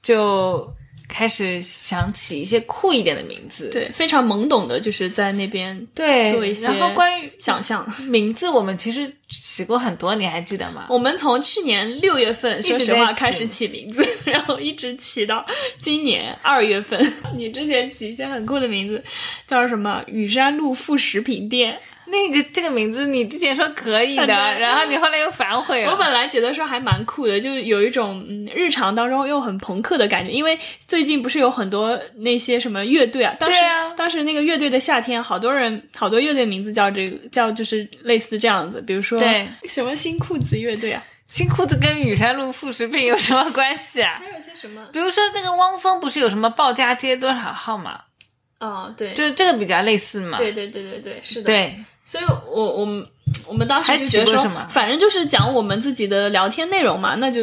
[0.00, 0.72] 就
[1.08, 3.68] 开始想起一些酷一点的名字。
[3.70, 7.84] 对，非常懵懂的，就是在那边对，做一些然后关于想象。
[8.04, 10.86] 名字，我们其实起过很多，你还记得吗？
[10.90, 15.44] 我们从去年六月份，说实话开始起名字， 然后一直起到
[15.80, 17.12] 今年二月份。
[17.36, 19.02] 你之前起一些很酷的名字，
[19.44, 25.84] 叫什么“雨山路副食品店那个这个名字你之前说可以的，然后你后来又反悔”。
[25.86, 25.90] 了。
[25.90, 30.30] 我本来觉得说还蛮酷的，就是有一种嗯日常当中又很朋克的感觉。
[30.30, 33.56] 因为最近不是有很多那些什么乐队啊，当时、
[33.96, 44.20] 当时那个乐队的夏天，好多人好多乐队名字叫这个叫就是类似这样子，比如说对什么新裤子乐队啊，新裤子跟雨山路副食品有什么关系啊？
[44.20, 48.00] 还有些什么比如说那个汪峰不是有什么报家街多少号嘛？
[48.58, 50.38] 哦，对，就这个比较类似嘛。
[50.38, 51.46] 对对对对对，是的。
[51.46, 53.04] 对所以我我们
[53.48, 57.40] 我们当时还就觉得说什么，反正就是讲我们自己的聊天内容嘛，那就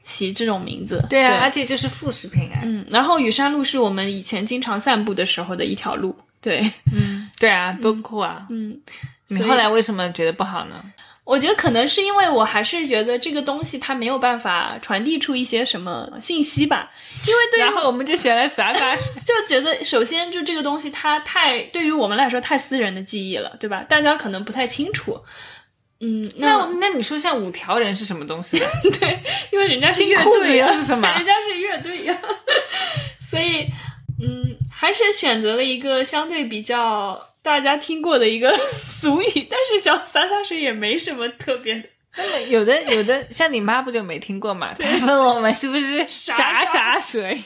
[0.00, 1.04] 起这种名字。
[1.08, 2.60] 对啊，而且就是副食品啊。
[2.62, 6.16] 嗯，然后雨山路是我们以前经常散步的时候的一条路。
[6.40, 6.58] 对，
[6.90, 8.46] 嗯对啊，多酷啊！
[8.48, 8.80] 嗯，
[9.28, 10.82] 你后来为什么觉得不好呢？
[11.24, 16.90] 我觉得可能是因为我还是觉得这个东西它没有办法传递出一些什么信息吧，
[17.26, 18.96] 因为对于然后我们就选了洒洒。
[18.96, 23.84] 就觉得首先就这个东西它太对于我们来说太私人的记忆了，对吧？
[23.88, 25.20] 大家可能不太清楚。
[26.00, 28.66] 嗯，那那你说像五条人是什么东西呢？
[28.98, 32.18] 对，因为人家是乐队呀，是什么 人家是乐队呀，
[33.20, 33.66] 所以
[34.18, 41.74] 嗯，还是选择了一个相对比较大家听过的一个 俗语，但是小洒洒水也没什么特别
[42.16, 42.42] 的。
[42.48, 44.74] 有的有的像你妈不就没听过嘛？
[44.74, 47.40] 她问我们是不是 洒洒水，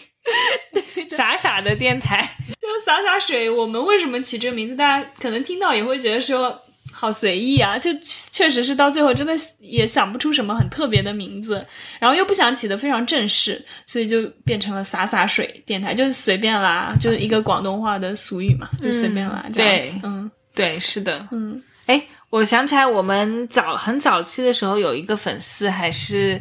[1.10, 2.36] 傻傻的电台。
[2.60, 4.76] 就洒洒水，我们为什么起这个名字？
[4.76, 6.60] 大家可能听到也会觉得说
[6.94, 11.62] 好随意啊，就确实是到最后真的也想不出什么很特别的名字，
[11.98, 21.26] 然后又不想起的非常正式，所以就变成了洒洒水电台，就是随便啦，就是一个广东话的俗语嘛，就随便啦，这样子对，嗯对，是的。
[21.32, 26.40] 嗯，哎，我想起来，我们早很早期的时候有一个粉丝还是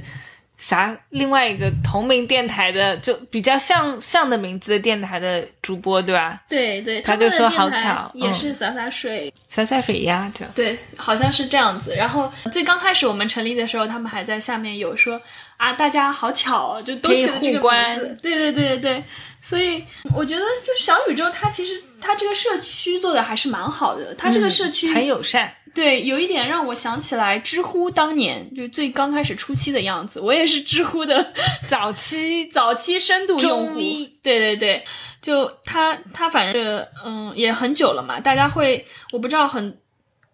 [0.57, 6.41] 啥另外一个同名电台的，就比较像像的名字的电台的主播，对吧？
[6.47, 11.93] 对对，他就说好巧嗯也是洒洒水，洒洒水呀，这对，好像是这样子。
[11.95, 15.19] 然后最刚开始我们成立的时候，他们还在下面有说
[15.57, 18.17] 啊，大家好巧哦，就都可以起了这个关名字。
[18.21, 19.03] 对对对对对，
[19.41, 19.83] 所以
[20.15, 24.13] 我觉得就是小宇宙，它其实它这个社区做的还是蛮好的。
[24.15, 25.53] 它这个社区、很友善。
[25.73, 30.19] 对，有一点让我想起来知乎当年就最刚开始初期的样子。
[30.19, 31.33] 我也是知乎的
[31.67, 33.79] 早期早期深度用户
[34.21, 34.83] 对对对，
[35.21, 39.75] 就他他反正嗯也很久了嘛，大家会我不知道很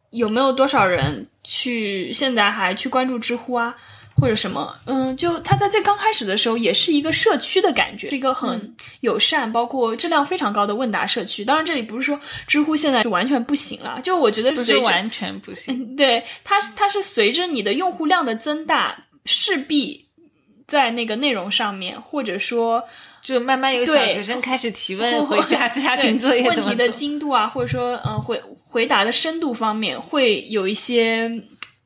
[0.09, 3.75] 有没有多少人去现在还去关注知乎啊
[4.20, 11.45] 或者什么，嗯，就它在最刚开始的时候也是一个社区的感觉，是一个很友善，包括质量非常高的问答社区。
[11.45, 20.05] 当然这里不是说知乎现在就完全不行了，就我觉得不是随完全不行，对它，它是随着你的用户量的增大，势必
[20.67, 22.84] 在那个内容上面，或者说
[23.22, 26.88] 就慢慢有小学生开始提问或回家家庭作业问题的。
[26.89, 31.32] 精度啊，或者说嗯、呃回回答的深度方面，会有一些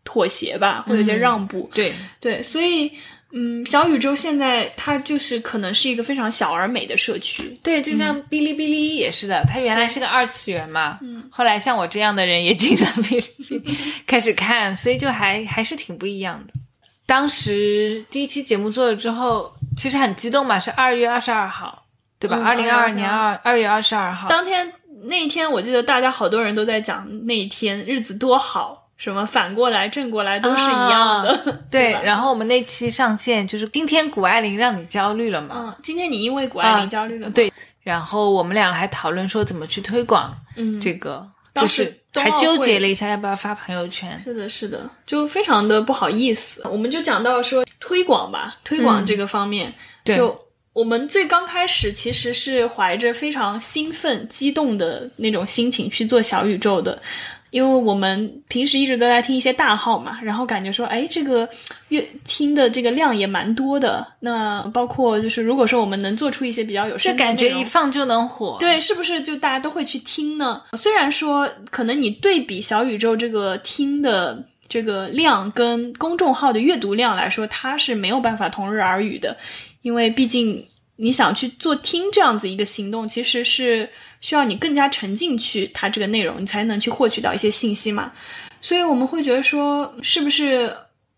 [0.03, 1.69] 妥协吧，会有一些让步。
[1.73, 2.91] 对，对，所以
[3.31, 7.53] 嗯，小宇宙现在它就是可能是一个非常小而美的社区。
[7.63, 16.53] 对，就像哔哩哔哩也是的，它原来是个二次元嘛，嗯，后来像我这样的人也进了哔哩哔哩，开始看，所以就还还是挺不一样的。
[17.05, 21.85] 当时第一期节目做了之后，其实很激动嘛，是二月二十二号，
[22.19, 22.37] 对吧？
[22.37, 24.71] 嗯二零二二22年二二月二十二号，当天
[25.05, 31.59] 那一天，我记得大家好多人都在讲那一天日子多好，什么反过来正过来都是一样的。
[31.69, 37.51] 对，然后我们那期上线就是今天谷爱凌让你焦虑了嘛，嗯，今天你因为谷爱凌焦虑了吗、对，
[37.81, 44.21] 然后我们俩还讨论说怎么去推广嗯，这个，就是还纠结了一下要不要发朋友圈。
[44.23, 46.61] 是的，是的，就非常的不好意思。
[46.71, 49.73] 我们就讲到说推广吧，推广这个方面，嗯
[50.05, 50.39] 对就
[50.71, 56.99] 我们最刚开始其实是怀着非常兴奋、激动的那种心情去做小宇宙的。
[57.53, 61.47] 因为我们平时一直都在听一些大号嘛，然后感觉说，哎，这个
[61.89, 64.03] 乐听的这个量也蛮多的。
[64.19, 70.63] 那包括就是，如果说我们能做出一些比较有这深度的感觉一放就能火，对，是不是就大家都会去听呢？
[70.75, 79.37] 虽然说可能你对比小宇宙这个听的这个量跟公众号的阅读量来说，它是没有办法同日而语的，
[79.83, 83.87] 因为毕竟你想去做听这样子一个行动，其实是
[84.23, 88.11] 需要你更加沉浸去它这个内容，你才能去获取到一些信息嘛。
[88.61, 90.73] 所以我们会觉得说，是不是？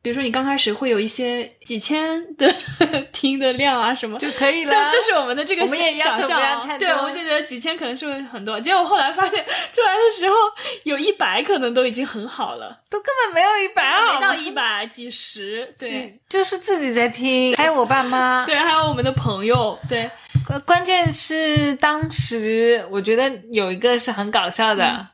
[0.06, 2.47] 比如说，你刚开始会有一些几千的
[3.12, 4.72] 听的量啊，什么就可以了。
[4.91, 9.32] 就这是我们的这个我们也要求想象对，我们就觉得几千可能是会很多，结果后来发现
[9.74, 10.36] 出来的时候
[10.84, 14.86] 有一百可能都已经很好了，都根本没有一百好没到一百。
[14.86, 16.16] 几十，对。
[16.30, 18.45] 就是自己在听，还有我爸妈。
[18.47, 20.08] 对，还有我们的朋友，对，
[20.45, 25.08] 关关键是当时我觉得有一个是很搞笑的，嗯。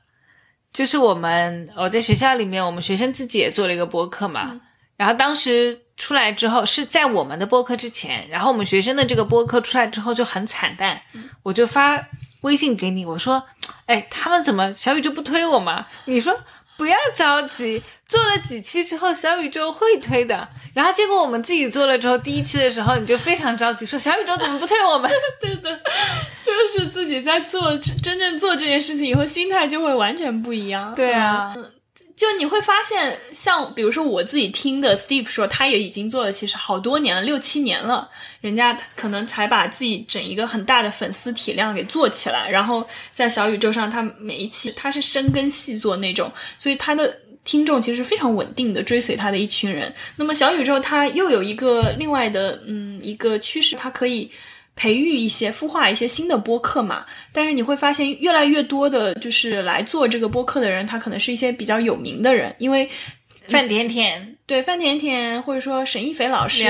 [0.73, 4.49] 就是我们我在学校里面，我们学生自己也做了一个播客嘛。
[4.51, 4.61] 嗯
[5.01, 11.99] 然后当时出来之后是在我们的播客之前，然后我们学生的这个播客出来之后就很惨淡，嗯我就发
[12.41, 13.43] 微信给你，我说，
[13.87, 15.87] 哎，他们怎么小宇宙不推我吗？
[16.05, 16.39] 你说
[16.77, 20.47] 不要着急，做了几期之后，小宇宙会推的。
[20.75, 25.09] 然后结果我们自己做了之后，第一期的时候你就非常着急，说小宇宙怎么不推我们？
[25.41, 25.79] 对的，
[26.45, 30.93] 就是自己在做真正做这件事情以后，心态就会完全不一样。
[30.93, 31.55] 对啊，
[32.15, 38.09] 就你会发现，像比如说我自己听的 Steve 说，他也已经做了其实好多年了，六七年了，
[38.41, 49.91] 人家可能才把自己整一个很大的粉丝体量给做起来，然后在小宇宙上，他每一期他是深耕细作那种，所以他的听众其实非常稳定的追随他的一群人。
[50.15, 54.29] 那么小宇宙它又有一个另外的嗯一个趋势，它可以
[54.75, 57.05] 培育一些孵化一些新的播客嘛。
[57.31, 62.89] 但是你会发现越来越多的就是来做这个播客的人，他可能是一些比较有名的人，因为
[63.47, 66.63] 范甜甜对范甜甜或者说沈一菲老师，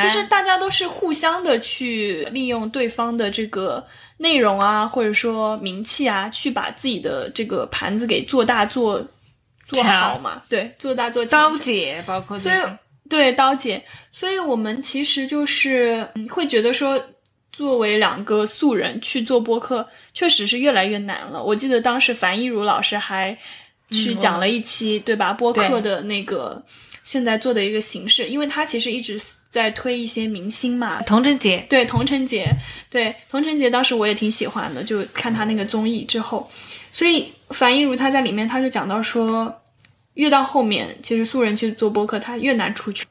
[0.00, 3.86] 其实大家都是互相的去利用对方的这个
[4.18, 9.02] 内容啊，或者说名气啊，去把自己的这个盘子给做大做
[9.66, 10.42] 做好嘛。
[10.48, 11.52] 对，做大做强。
[11.52, 12.56] 刀姐，包括所以
[13.08, 17.00] 对刀姐，所以我们其实就是嗯会觉得说，
[17.56, 21.42] 作为两个素人去做播客，确实是越来越难了。
[21.42, 23.32] 我记得当时樊一茹老师还
[23.90, 25.32] 去嗯讲了一期，对吧？
[25.32, 26.62] 播客的那个
[27.02, 32.54] 现在做的一个形式，因为他其实一直在推一些明星嘛，童贞杰，对，童晨杰，
[32.90, 36.50] 对，童晨杰，当时我也挺喜欢的，就看他那个综艺之后，
[36.92, 39.62] 所以樊一茹他在里面，他就讲到说，
[40.12, 43.06] 越到后面，其实素人去做播客，他越难出去，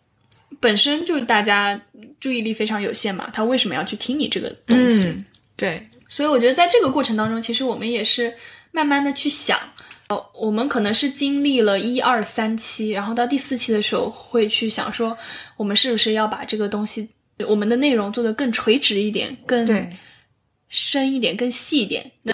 [0.59, 1.81] 本身就是大家
[2.25, 5.09] 注意力非常有限嘛，他为什么要去听你这个东西？
[5.09, 8.33] 嗯，对，所以我觉得在这个过程当中，其实我们也是
[8.71, 9.59] 慢慢的去想，
[10.07, 15.15] 呃，我们可能是经历了一二三期，然后到第四期的时候会去想说，
[15.55, 17.07] 我们是不是要把这个东西，
[17.47, 19.87] 我们的内容做得更垂直一点，更对
[20.67, 22.11] 深一点，更细一点。
[22.23, 22.33] 那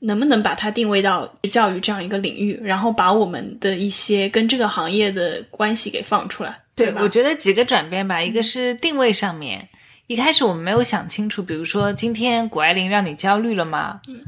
[0.00, 7.02] 能不能把它定位到教育这样一个领域，然后把我们的一些跟这个行业的关系给放出来，对吧？
[7.02, 9.68] 我觉得几个转变吧，一个是定位上面，
[10.06, 14.00] 一开始我们没有想清楚，比如说今天谷爱凌让你焦虑了吗？
[14.08, 14.24] 嗯，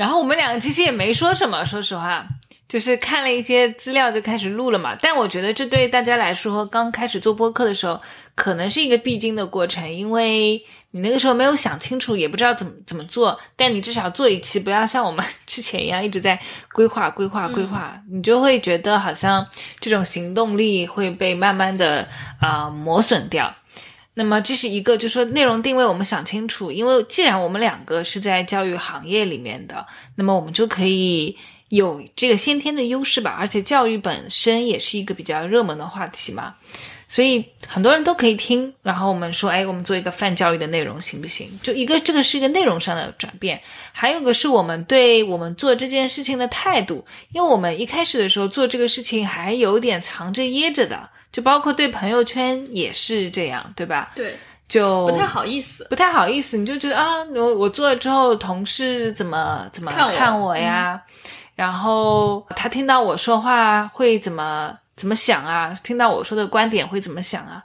[0.00, 2.26] 然后我们两个其实也没说什么，说实话，
[2.66, 4.96] 就是看了一些资料就开始录了嘛。
[4.98, 8.00] 但我觉得这对大家来说，刚开始做播客的时候，
[8.34, 16.40] 可能是一个必经的过程，因为你那个时候没有想清楚，也不知道怎么怎么做，但你至少做一期，不要像我们之前一样一直在
[16.72, 19.46] 规划、规划、规划，你就会觉得好像
[19.80, 22.08] 这种行动力会被慢慢的
[22.40, 23.54] 啊、呃磨损掉。
[24.14, 29.86] 那么这是一个，就是说内容定位我们想清楚，因为既然我们两个是在教育行业里面的，
[30.16, 31.36] 那么我们就可以
[31.68, 36.54] 有这个先天的优势吧，而且教育本身也是一个比较热门的话题嘛。
[37.08, 41.48] 所以很多人都可以听，然后我们说，哎，我们做一个泛教育的内容行不行？
[41.60, 54.10] 就一个这个是一个内容上的转变，还有个是我们对我们做这件事情的态度，因为我们一开始的时候做这个事情还有点藏着掖着的，就包括对朋友圈也是这样，对吧？
[54.14, 54.36] 对，
[54.68, 55.86] 就不太好意思。
[55.90, 61.00] 不太好意思，你就觉得啊，我我做了之后，同事怎么怎么看我呀？
[61.54, 65.76] 然后他听到我说话会怎么怎么想啊？
[65.84, 67.62] 听到我说的观点会怎么想啊？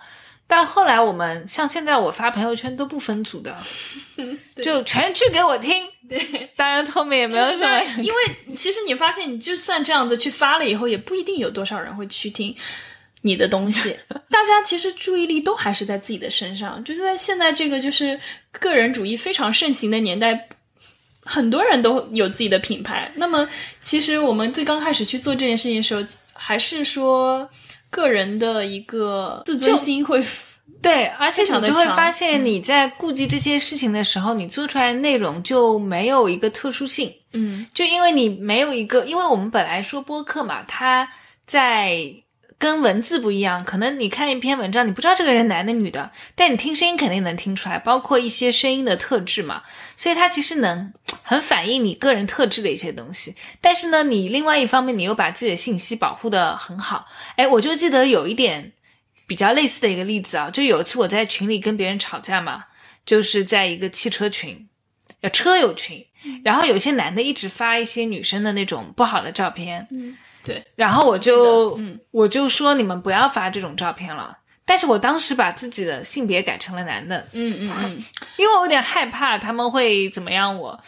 [0.47, 3.55] 但后来我们像现在我发朋友圈都不分组的，
[4.61, 5.83] 就全去给我听。
[6.07, 6.19] 对，
[6.55, 12.55] 当然后面也没有什么， 因为其实你发现，你就算这样子去发了以后，也不一定有多少人会去听
[13.25, 13.93] 你的东西。
[14.29, 18.17] 大家其实注意力都还是在自己的身上，就是在现在这个就是
[18.51, 20.47] 个人主义非常盛行的年代。
[21.27, 23.49] 很多人都有自己的品牌，那么
[23.81, 26.03] 其实我们最刚开始去做这件事情的时候，
[26.33, 27.49] 还是说
[27.89, 30.23] 个人的一个自尊心会
[30.83, 37.11] 对，而且你就会发现你在顾及这些事情的时候，你做出来的内容就没有一个特殊性。
[37.33, 41.09] 嗯就因为你没有一个，因为我们本来说播客嘛，它
[41.47, 42.13] 在
[42.57, 49.63] 跟文字不一样，可能你看一篇文章，你不知道这个人男的女的，但你听声音肯定能听出来，包括一些声音的特质嘛，
[49.97, 50.91] 所以它其实能
[51.23, 53.35] 很反映你个人特质的一些东西。
[53.59, 57.05] 但是呢，你另外一方面，你又把自己的信息保护的很好。
[57.35, 58.71] 哎，我就记得有一点
[59.27, 62.65] 比较类似的一个例子啊，就有一次我在群里跟别人吵架嘛，
[63.05, 64.67] 就是在一个汽车群，
[65.21, 66.05] 呃车友群。
[66.43, 71.99] 然后有些男的一直发一些女生的那种不好的照片，嗯，对，然后我就嗯。
[72.11, 74.37] 我就说你们不要发这种照片了。
[74.67, 78.03] 但是我当时把自己的性别改成了男的，嗯嗯嗯，
[78.37, 80.79] 因为我有点害怕他们会怎么样我。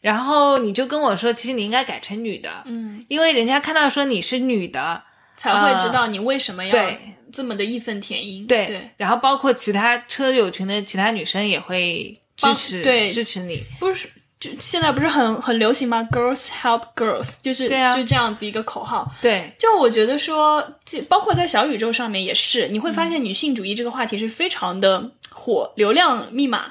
[0.00, 5.02] 然后你就跟我说，其实你应该改成女的，嗯，因为人家看到说你是女的，
[5.36, 7.00] 才会知道你为什么要对。
[7.32, 8.46] 这么的义愤填膺。
[8.46, 13.10] 对，对，然后包括其他车友群的其他女生也会支持，对。
[13.10, 14.08] 支持你，不是
[14.38, 19.10] 就现在不是很很流行吗？Girls help girls，就是对啊就这样子一个口号。
[19.22, 26.64] 对，就我觉得说，这包括在小宇宙上面也是，你会发现女性主义这个话题是非常的火，流量密码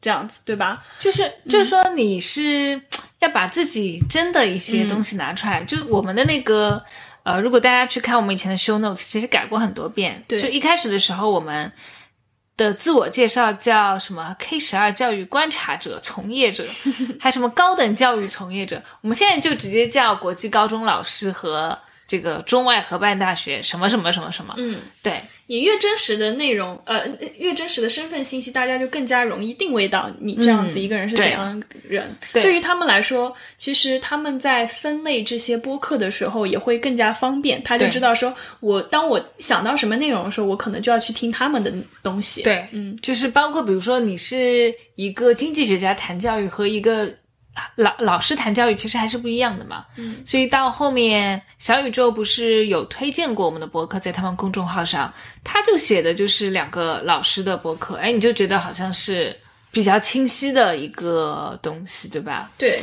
[0.00, 0.82] 这样子，对吧？
[0.98, 2.80] 就是就是说你是
[3.18, 6.82] 要把自己真的一些东西拿出来，就我们的那个
[7.22, 10.24] 呃，如果大家去看我们以前的 show notes，其实改过很多遍。
[10.26, 11.70] 对就一开始的时候我们。
[12.60, 16.62] 的自我介绍叫什么？K 十二教育观察者、从业者，
[17.18, 18.80] 还什么高等教育从业者。
[19.00, 27.04] 我们现在就直接叫国际高中老师和这个中外合办大学什么什么什么什么，嗯，对你越真实的内容，呃，
[27.36, 32.16] 越真实的身份信息，大家就更加容易定位到你这样子一个人是怎样的人。
[32.32, 47.12] 对对于他们来说，其实他们在分类这些播客的时候也会更加方便，他就知道说，我当我想到什么内容的时候，我可能就要去听他们的东西。，对，嗯，就是包括比如说你是一个经济学家谈教育和一个
[47.76, 49.84] 老老师谈教育，其实还是不一样的嘛。
[49.96, 59.36] 嗯，所以到后面小宇宙不是有推荐过我们的博客，在他们公众号上，他就写的就是两个老师的博客，哎，你就觉得好像是
[59.70, 62.50] 比较清晰的一个东西，对吧？
[62.56, 62.80] 对。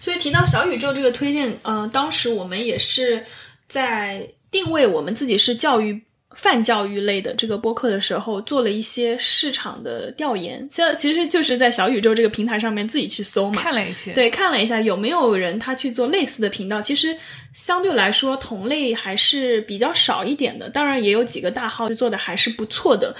[0.00, 3.24] 所以提到小宇宙这个推荐，呃，当时我们也是
[3.68, 6.02] 在定位我们自己是教育
[6.40, 13.60] 泛教育类的这个播客的时候，做了一些市场的调研，这其实就是在小宇宙这个平台上面自己去搜嘛。
[13.60, 17.16] 看了一些，对，看了一下有没有人他去做类似的频道，其实
[17.52, 20.70] 相对来说同类还是比较少一点的。
[20.70, 23.12] 当然也有几个大号做的还是不错的，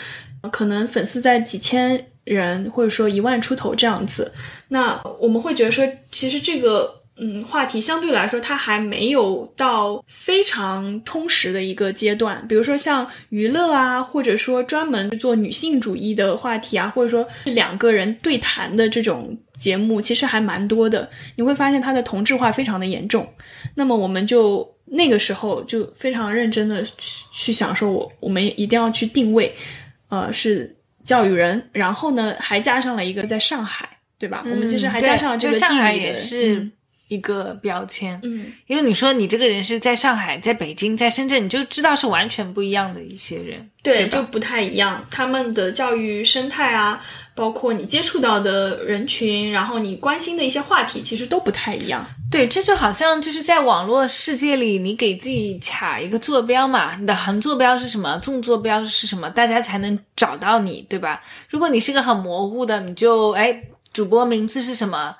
[0.52, 4.32] 可能粉丝在几千人或者说一万出头这样子。
[4.68, 6.97] 那我们会觉得说，其实这个。
[7.20, 12.46] 嗯，话题相对来说，它还没有到非常充实的一个阶段。
[12.46, 21.08] 比如说像娱乐啊，或者说专门做女性主义的话题啊，或者说是两个人对谈的这种节目，其实还蛮多的。
[21.36, 23.26] 你会发现它的同质化非常的严重。
[23.74, 29.52] 那么我们就那个时候就非常认真的去去想说我，我们一定要去定位，
[30.08, 33.88] 呃，是教育人，然后呢还加上了一个在上海，
[34.18, 34.44] 对吧？
[34.44, 36.72] 我们其实还加上了这个上海也是嗯
[37.08, 38.18] 一个标签。
[38.22, 45.04] 嗯因为你说你这个人是在上海、在北京、在深圳，你就知道是完全不一样的一些人，对，吧就不太一样。
[45.10, 47.00] 他们的教育生态啊，
[47.34, 52.06] 包括你接触到的人群，然后你关心的一些话题，其实都不太一样。
[52.30, 61.22] 对，这就好像就是在网络世界里，你给自己卡一个坐标嘛，你的横坐标是什么，纵坐标是什么，大家才能找到你，对吧？
[61.48, 63.62] 如果你是个很模糊的，你就哎，
[63.94, 65.16] 主播名字是什么？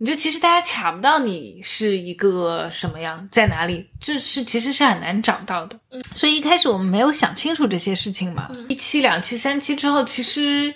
[0.00, 5.76] 你就其实大家卡不到你是一个什么样，在哪里，就是其实是很难找到的。
[6.14, 8.48] 所以一开始我们没有想清楚这些事情嘛。
[8.68, 10.72] 一期、两期、三期之后，其实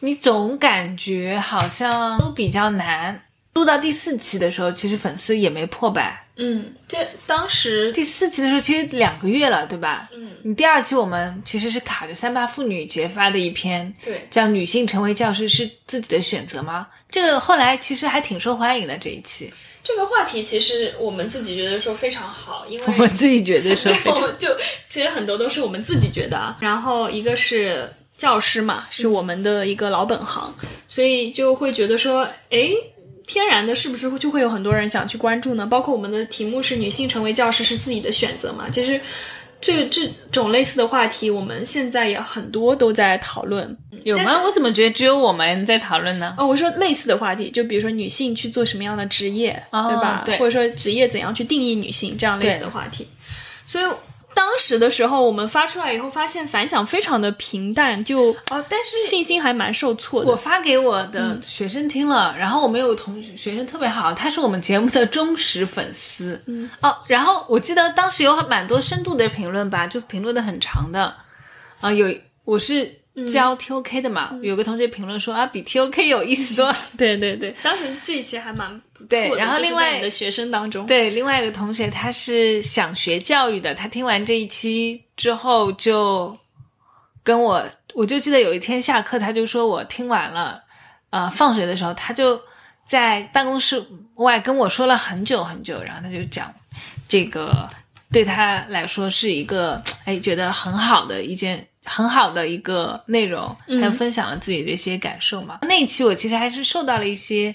[0.00, 3.22] 你总感觉好像都比较难。
[3.54, 6.26] 录到第四期的时候，其实粉丝也没破百。
[6.36, 10.08] 嗯，这当时第四期的时候，其实两个月了，对吧？
[10.14, 19.52] 嗯，你第二期我们其实是卡着三八妇女节发的一篇，对叫“女性成为教师是自己的选择吗？”这个后来其实还挺受欢迎的这一期，
[19.82, 24.48] 这个话题，其实我们自己觉得说非常好，因为我自己觉得说 非对，常我们就
[24.88, 26.56] 其实很多都是我们自己觉得啊。
[26.60, 30.54] 然后一个是教师嘛，是我们的一个老本行，
[30.86, 32.72] 所以就会觉得说，诶，
[33.32, 35.64] 天然的是不是就会有很多人想去关注呢？
[35.64, 39.00] 包括我们的题目是“女性成为教师是自己的选择”嘛，其实。
[39.62, 43.76] 这这种类似的话题，我们现在也很多都在讨论。
[44.04, 44.42] 有吗？
[44.42, 46.34] 我怎么觉得只有我们在讨论呢？
[46.38, 50.22] 哦，我说类似的话题，就比如说女性去做什么样的职业，哦对吧？
[50.24, 53.06] 对或者说职业怎样去定义女性这样类似的话题。
[53.66, 53.84] 所以
[54.34, 60.30] 当时的时候，我们发出来以后，发现反响非常的平淡，就哦，但是信心还蛮受挫的。
[60.30, 66.40] 我发给我的学生听了，然后我们有同学学生特别好，他是我们节目的忠实粉丝。
[66.46, 71.14] 嗯，哦，然后我记得当时有蛮多深度的评论吧，就评论的很长的。
[71.80, 72.14] 啊、有
[72.44, 76.74] 我是教 TOK 的嘛，有个同学评论说啊，比 TOK 有意思多。
[76.96, 79.08] 对对对， 当时这一期还蛮不错的。
[79.08, 86.36] 对然后另外的学生当中，对，另外一个同学他是想学教育的，他听完这一期之后就
[87.22, 90.62] 跟我，我就记得有一天下课，他就说我听完了，
[91.10, 92.40] 呃，放学的时候他就
[92.84, 93.84] 在办公室
[94.14, 96.54] 外跟我说了很久很久，然后他就讲
[97.08, 97.66] 这个
[98.12, 101.66] 对他来说是一个哎觉得很好的一件。
[101.84, 105.58] 很好的一个内容，还有分享了自己的一些感受嘛。
[105.62, 107.52] 那一期我其实还是受到了一些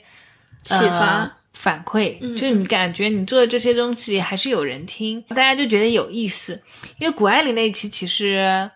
[0.63, 6.61] 启发呃反馈，就是你感觉你做的这些东西还是有人听，大家就觉得有意思。
[6.99, 8.69] 因为谷爱凌那一期其实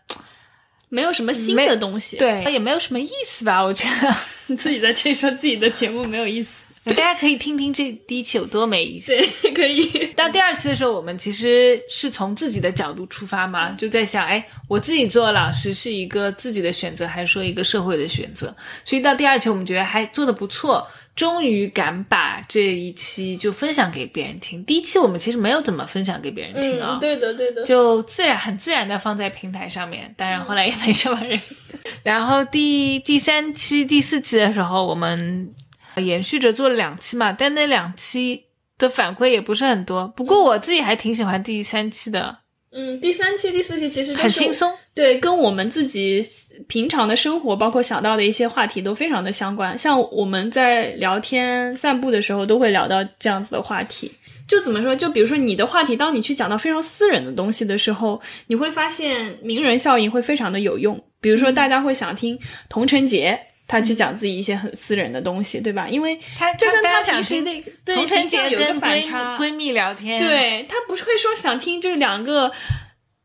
[0.87, 4.15] 没有什么新的东西。，对也没有什么意思吧，我觉得
[4.47, 6.63] 你 自己在这里说自己的节目没有意思。
[6.93, 9.11] 大家可以听听这第一期有多没意思。
[9.41, 10.07] 对， 可以。
[10.15, 18.55] 到第二期的时候，我们其实是从自己的角度出发嘛，就在想，哎，我自己做老师是一个自己的选择，还是说一个社会的选择？
[18.83, 24.63] 所以到第二期，我们觉得还做的不错，终于敢把这一期就分享给别人听。
[24.65, 27.63] 第一期我们其实没有怎么分享给别人听啊，嗯，对的，对的。
[27.63, 31.39] 就自然很自然的放在平台上面，当然后来也没什么人。
[32.03, 35.53] 然后第第三期、第四期的时候，我们
[35.99, 38.45] 延续着做了两期嘛，但那两期
[38.77, 40.07] 的反馈也不是很多。
[40.15, 42.37] 不过我自己还挺喜欢第三期的，
[42.71, 44.73] 嗯，第三期、第四期其实很轻松。
[44.93, 46.25] 对，跟我们自己
[46.67, 49.77] 平常的生活，包括想到的一些话题都非常的相关。
[49.77, 54.11] 像我们在聊天、散步的时候，都会聊到这样子的话题。
[54.47, 54.95] 就怎么说？
[54.95, 60.99] 就比如说你的话题，当你去讲到非常私人的东西的时候，你会发现名人效应会非常的有用。
[61.21, 62.37] 比如说，大家会想听
[62.67, 63.39] 童晨杰
[63.69, 65.87] 他去讲自己一些很私人的东西，对吧？
[65.87, 69.37] 因为他这跟他平时的对童晨形象有一个杰跟闺反差。
[69.37, 72.51] 闺蜜聊天，，对他不是会说想听就是两个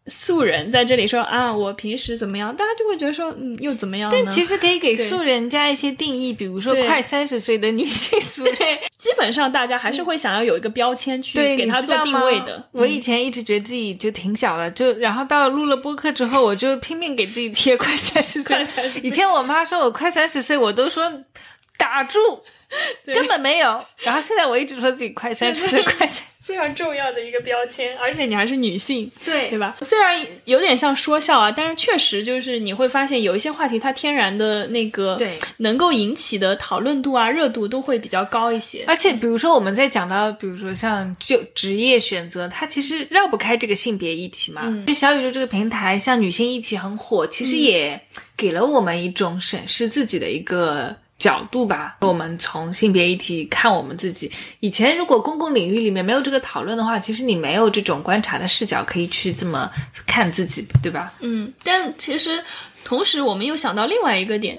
[0.07, 4.17] 素人在这里说啊，我平时怎么样，大家就会觉得说，嗯，又怎么样呢？
[4.23, 8.55] 但其实可以给素人加一些定义，比如说快三十岁的女性素人。
[8.99, 12.57] 基本上大家还是会想要有一个标签去，给她做定位的。
[12.57, 18.57] 嗯我以前一直觉得自己就挺小的，就然后到了录了播客之后，我就拼命给自己贴快三十岁。
[18.65, 21.11] 快30岁以前我妈说我快三十岁，我都说
[21.77, 22.19] 打住，
[23.05, 23.85] 根本没有。
[23.99, 26.25] 然后现在我一直说自己快三十，快三。
[26.45, 29.75] 非常重要的一个标签，而且你还是女性，对对吧？
[29.81, 38.85] 虽然有点像说笑啊，但是确实就是你会发现有一些话题，它天然的那个对能够引起的讨论度啊、热度都会比较高一些。
[38.87, 44.65] 而且，比如说我们在讲到，比如说像就职业选择，它其实绕不开这个性别议题嘛。
[44.67, 47.99] 嗯就小宇宙这个平台，像女性议题很火，其实也
[48.37, 51.97] 给了我们一种审视自己的一个角度吧。
[52.01, 54.31] 我们从性别议题看我们自己。
[54.61, 59.71] 以前如果公共领域里面没有这个讨论的话，其实你没有这种观察的视角可以去这么
[60.07, 61.13] 看自己，对吧？
[61.21, 62.43] 嗯，但其实
[62.85, 64.59] 同时我们又想到另外一个点，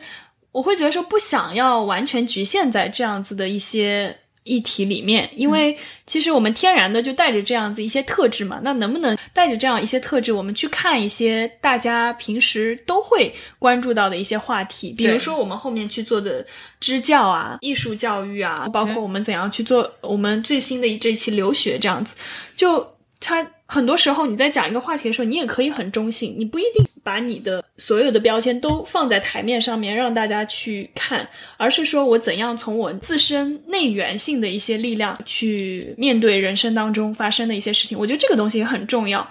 [0.51, 5.75] 我会觉得说不想要完全局限在这样子的一些议题里面，因为
[6.05, 8.59] 其实我们天然的就带着这样子一些特质嘛。
[8.63, 16.45] 那能不能带着这样一些特质，我们去看一些大家平时都会关注到的一些话题，比如说我们后面去做的
[16.79, 22.15] 支教啊、艺术教育啊，包括我们怎样去做我们最新的这一期留学这样子，
[22.55, 37.95] 就它很多时候你在讲一个话题的时候，你也可以很中性，你不一定把你的所有的标签都放在台面上面让大家去看，而是说我怎样从我自身内源性的一些力量去面对人生当中发生的一些事情。
[37.95, 39.25] 我觉得这个东西也很重要。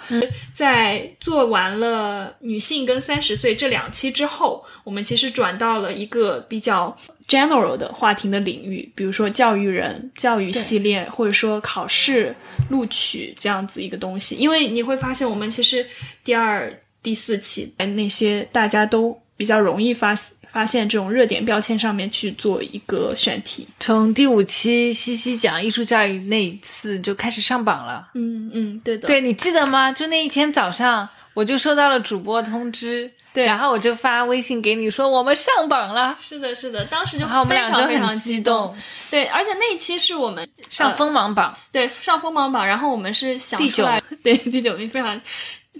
[0.52, 6.96] 在做完了女性跟三十岁这两期之后，我们其实转到了一个比较
[7.26, 12.32] general 的话题的领域，比如说教育人、教育系列，或者说考试、
[12.70, 14.36] 录取这样子一个东西。
[14.36, 15.84] 因为你会发现，我们其实
[16.22, 16.72] 第二、
[17.04, 20.12] 第四期在那些大家都比较容易发
[20.50, 23.68] 发现这种热点标签上面去做一个选题。
[23.78, 28.08] 从第五期西西讲艺术教育那一次就开始上榜了。
[28.14, 29.92] 嗯嗯，对的，对你记得吗？
[29.92, 38.68] 就那一天早上，我就收到了主播通知，对然后我就发微信给你说我们上榜了，是的，是的，当时就非常非常激动。
[38.68, 38.76] 动，
[39.10, 41.52] 对，而且那一期是我们上呃锋芒榜。
[41.72, 45.20] 对，上锋芒榜，然后我们是想第出来， 对，第九名非常，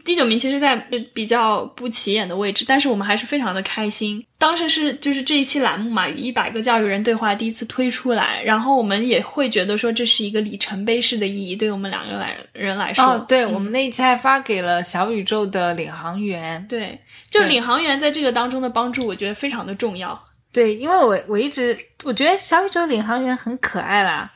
[0.05, 0.76] 第九名其实在
[1.12, 4.24] 比较不起眼的位置，但是我们还是非常的开心。
[4.38, 16.66] 当时是就是这一期栏目嘛，与一百个教育人对话第一次推出来，然后我们也会觉得说这是一个里程碑式的意义，对我们两个来人来说，哦，对，嗯我们那一期还发给了小宇宙的领航员。
[16.68, 16.99] 对，
[17.30, 20.20] 就领航员在这个当中的帮助，我觉得非常的重要。
[20.53, 24.30] 对，因为我我一直我觉得小宇宙领航员很可爱啦，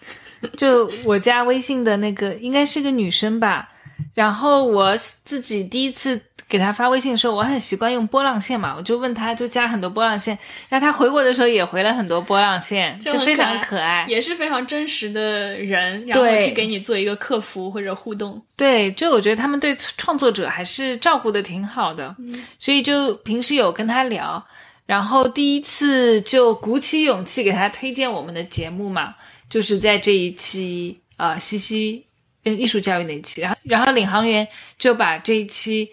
[0.56, 3.68] 就我加微信的那个应该是个女生吧，
[4.14, 10.36] 然后我自己第一次给他发微信的时候，我很习惯用波浪线嘛，我就问他就加很多波浪线，
[10.68, 14.06] 然后他回我的时候也回了很多波浪线，就很非常可爱。
[14.08, 18.42] 也是非常真实的人，然后去给你做一个客服或者互动。
[18.56, 22.16] 对，就我觉得他们对创作者还是照顾的挺好的，
[22.58, 24.42] 所以就平时有跟他聊，
[24.86, 29.14] 然后第一次就鼓起勇气给他推荐我们的节目嘛，
[29.50, 32.07] 就是在这一期呃西西跟
[32.44, 34.46] 艺术教育那一期，然后然后领航员
[34.78, 35.90] 就把这一期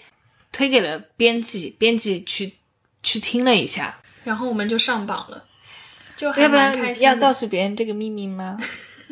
[0.51, 2.53] 推给了编辑，编辑去
[3.03, 5.43] 去听了一下，然后我们就上榜了，
[6.15, 8.57] 就还要不蛮开心要告诉别人这个秘密吗？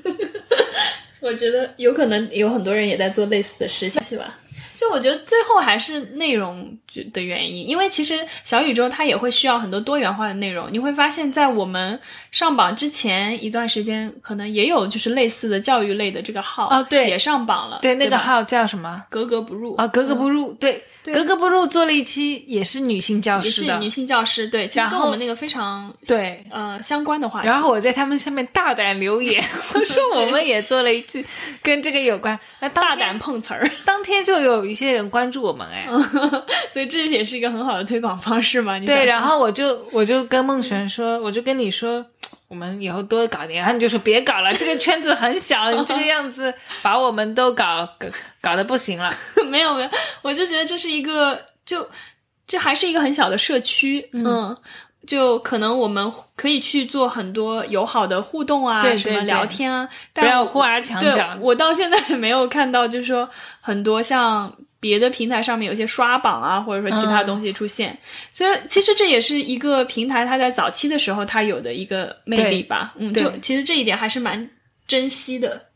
[1.19, 4.39] 我觉得有可能有很多人也在做类似的事情，是吧？
[4.84, 6.77] 就我觉得最后还是内容
[7.13, 10.67] 的原因，因为其实小宇宙它也会需要很多多元化的内容。
[10.71, 11.97] 你会发现在我们
[12.31, 19.03] 上榜之前一段时间，可能也有就是类似的教育类的这个号哦对也上榜了，对，那个号叫什么？
[19.09, 26.45] 格格不入啊，格格不入，对，对格格不入做了一期也是女性教师的，是女性教师，对，其实跟我们那个非常对。
[26.51, 27.47] 呃相关的话题。
[27.47, 29.43] 然后我在他们下面大胆留言，
[29.73, 31.25] 我说我们也做了一期
[31.61, 32.39] 跟这个有关。
[32.59, 35.87] 那大胆碰瓷儿， 当天就有一些人关注我们，哎，
[36.71, 38.77] 所以这也是一个很好的推广方式嘛。
[38.77, 42.05] 你对，然后我就我就跟孟璇说，我就跟你说，
[42.53, 43.59] 我们以后多搞点。
[43.59, 48.07] 然后你就说别搞了，这个圈子很小， 你这个样子把我们都搞搞
[48.39, 49.11] 搞得不行了。
[49.49, 49.89] 没有没有，
[50.21, 51.89] 我就觉得这是一个，就
[52.45, 54.55] 这还是一个很小的社区，嗯，
[55.07, 61.35] 就可能我们可以去做很多友好的互动啊，什么聊天啊，不但要互而强对角。
[61.41, 63.27] 我到现在也没有看到，就是说
[63.61, 67.97] 很多像别的平台上面有些刷榜啊，或者说其他嗯东西出现，
[68.34, 72.93] 所以其实这也是一个平台它在早期的时候它有的一个魅力吧。
[72.97, 74.49] 嗯，就其实这一点还是蛮
[74.86, 75.67] 珍惜的。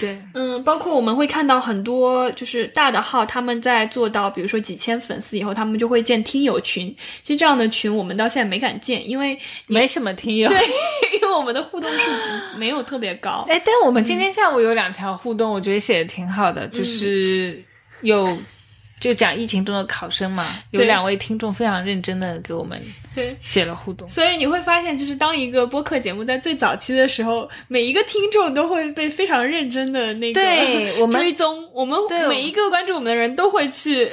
[0.00, 6.88] 对，嗯，包括我们会看到很多就是大的号，他们在做到比如说几千粉丝以后，他们就会建听友群。
[7.22, 10.48] 其实这样的群我们到现在没敢建，因为没什么听友。
[10.48, 10.58] 对，
[11.12, 12.10] 因为我们的互动数
[12.56, 13.44] 没有特别高。
[13.46, 17.62] 哎，但我们今天下午有两条互动，我觉得写的挺好的，就是
[18.04, 18.38] 有
[19.00, 22.80] 就讲疫情中的考生嘛，有两位听众非常认真的给我们
[23.14, 24.08] 对，写了互动。
[24.08, 31.98] 所以你会发现，就是当一个播客节目在最早期的时候，每一个听众都会被非常认真的那个对我们追踪，我们
[32.28, 34.10] 每一个关注我们的人都会去。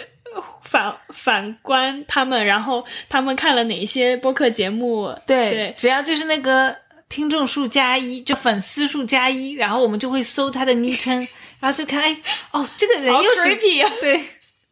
[0.64, 5.14] 反反观他们，然后他们看了哪一些播客节目？
[5.28, 6.74] 对，对只要就是那个
[7.10, 11.28] 听众数加一，就粉丝数加一，然后我们就会搜他的昵称，
[11.62, 12.18] 然后就看，哎，
[12.52, 13.52] 哦，这个人又是
[13.84, 13.92] 啊！
[14.02, 14.22] 对，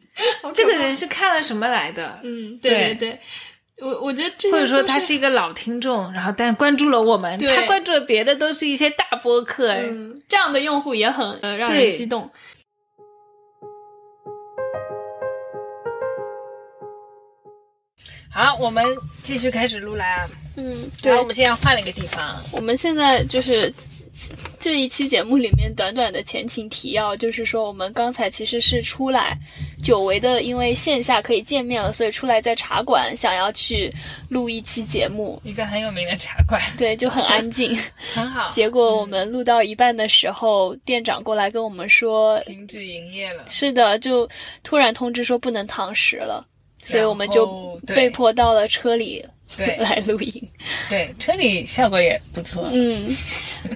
[0.52, 2.20] 这个人是看了什么来的？
[2.22, 3.18] 嗯，对对对，
[3.78, 12.30] 我我觉得这或者说他是一个老听众，然后但关注了我们，他关注了别的都是一些大播客，哎嗯，这样的用户也很呃让人激动。
[18.32, 18.84] 好，我们
[19.22, 20.28] 继续开始录啦。
[20.56, 23.72] 嗯，然后我们现在换了一个地方，我们现在就是
[24.58, 29.38] 这一期节目里面短短的前情提要，就是说我们刚才其实是出来
[29.82, 33.90] 久违的，因为线下可以见面了，所以出来在茶馆想要去
[34.28, 37.76] 录一期节目，一个很有名的茶馆，对，就很安静。
[38.12, 38.50] 很好。
[38.50, 44.28] 结果我们录到一半的时候，店长过来跟我们说，停止营业了，是的，就
[44.64, 46.44] 突然通知说不能堂食了，
[46.82, 49.24] 所以我们就被迫到了车里
[49.56, 50.48] 对 来录音。
[50.88, 52.68] 对，车里效果也不错。
[52.72, 53.08] 嗯，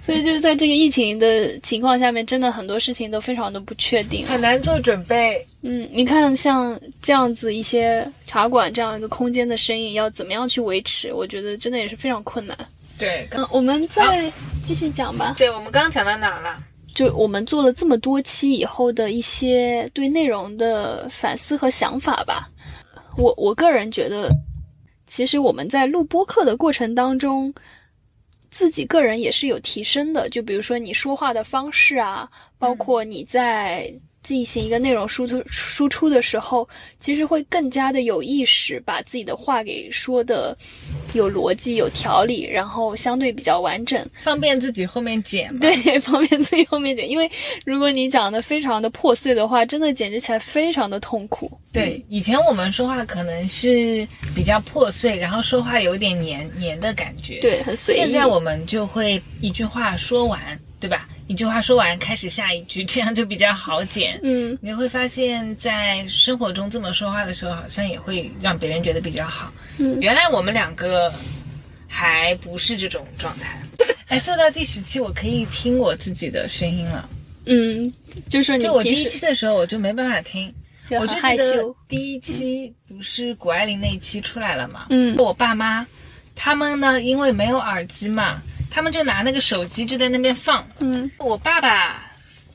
[0.02, 4.26] 所以就是在这个疫情的情况下面，真的很多事情都非常的不确定。
[4.26, 11.12] 很难做准备，嗯，你看像这样子一些茶馆这样一个空间的生意，要怎么样去维持？
[11.12, 12.56] 我觉得真的也是非常困难。
[12.98, 14.32] 对，嗯，我们再
[14.64, 15.34] 继续讲吧。
[15.36, 16.56] 对，我们刚刚讲到哪儿了？
[16.94, 22.48] 就我们做了这么多期以后的一些对内容的反思和想法吧。
[23.16, 24.28] 我我个人觉得，
[25.06, 27.52] 其实我们在录播课的过程当中，
[28.50, 30.28] 自己个人也是有提升的。
[30.28, 33.92] 就比如说你说话的方式啊，包括你在
[34.24, 36.68] 进行一个内容输出输出的时候，
[36.98, 40.56] 其实会更加的有意识，把自己的话给说的
[41.12, 44.04] 有逻辑、有条理，然后相对比较完整。
[44.20, 45.60] 方便自己后面剪嘛。
[45.60, 47.30] 对， 方便自己后面剪，因为
[47.64, 51.50] 如果你讲的非常的破碎的话，真的剪辑起来非常的痛苦。
[51.70, 57.98] 对，以前我们说话可能是比较破碎，然后说话有点黏黏的感觉。，对，很随意。
[57.98, 60.40] 现在我们就会一句话说完，
[60.84, 61.08] 对吧？
[61.28, 64.20] 一句话说完，开始下一句， 这样就比较好剪。
[64.22, 69.50] 嗯，你会发现在生活中这么说话的时候，好像也会让别人觉得比较好。
[69.78, 71.10] 嗯原来我们两个
[71.88, 73.58] 还不是这种状态。
[74.08, 77.08] 哎，做到第十期，我可以听我自己的声音了。
[77.46, 77.90] 嗯，
[78.28, 80.52] 就说你就我第一期的时候，我就没办法听，
[80.84, 81.74] 就我就记得害羞。
[81.88, 84.84] 第一期不是谷爱凌那一期出来了嘛？
[84.90, 85.86] 嗯我爸妈
[86.34, 88.42] 他们呢，因为没有耳机嘛，
[88.74, 90.66] 他们就拿那个手机就在那边放。
[90.80, 92.10] 嗯我爸爸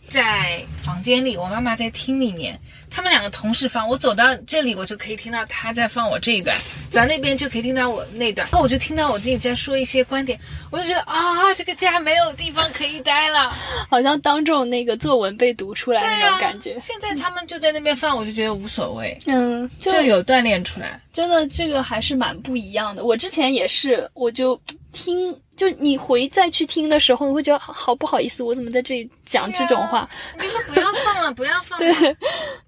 [0.10, 2.60] 在房间里，我妈妈在厅里面，
[2.90, 3.88] 他们两个同时放。
[3.88, 6.54] 我走到这里，我就可以听到他在放我这一段；
[6.90, 8.46] 走到那边就可以听到我那段。
[8.52, 10.38] 然后我就听到我自己在说一些观点，
[10.72, 13.56] 我就觉得啊，这个家没有地方可以待了。
[13.88, 16.78] 好像当众那个作文被读出来那、种感觉。
[16.80, 21.00] 现在他们就在那边放，我就觉得无所谓，嗯，就就有锻炼出来。
[21.14, 23.04] 真的这个还是蛮不一样的。
[23.06, 24.60] 我之前也是，我就
[24.92, 30.10] 听，就你回再去听的时候，你会觉得好好不好意思，我怎么在这里讲这种话？
[30.36, 31.94] 你就是不要放了， 不要放了。
[31.94, 32.18] 对，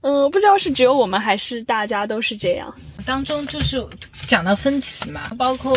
[0.02, 2.74] 嗯，不知道是只有我们还是大家都是这样。
[3.04, 3.84] 当中就是
[4.28, 5.76] 讲到分歧嘛，包括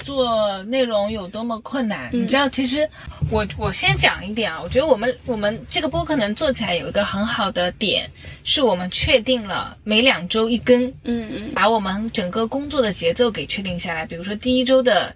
[0.00, 2.10] 做内容有多么困难。
[2.12, 2.88] 你知道，其实
[3.30, 8.10] 我我先讲一点啊，我觉得我们我们这个播客能做起来有一个很好的点，
[8.42, 14.04] 是我们确定了每两周一更，嗯嗯把我们整个工作的节奏给确定下来。
[14.04, 15.14] 比如说第一周的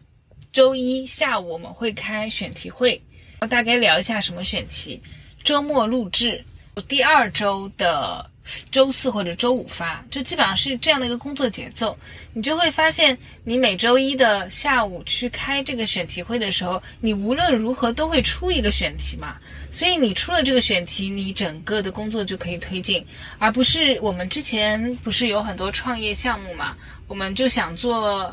[0.53, 3.01] 周一下午我们会开选题会，
[3.49, 5.01] 大概聊一下什么选题，
[5.45, 6.45] 周末录制。
[6.87, 8.25] 第二周的
[8.71, 11.99] 周四或者周五发，就基本上是这样的一个工作节奏。
[12.33, 19.37] 你就会发现，你每周一的下午去开这个选题会的时候，你无论如何都会出一个选题嘛。
[19.73, 23.05] 所以你出了这个选题，你整个的工作就可以推进，
[23.39, 26.77] 而不是我们之前不是有很多创业项目嘛，
[27.09, 28.33] 我们就想做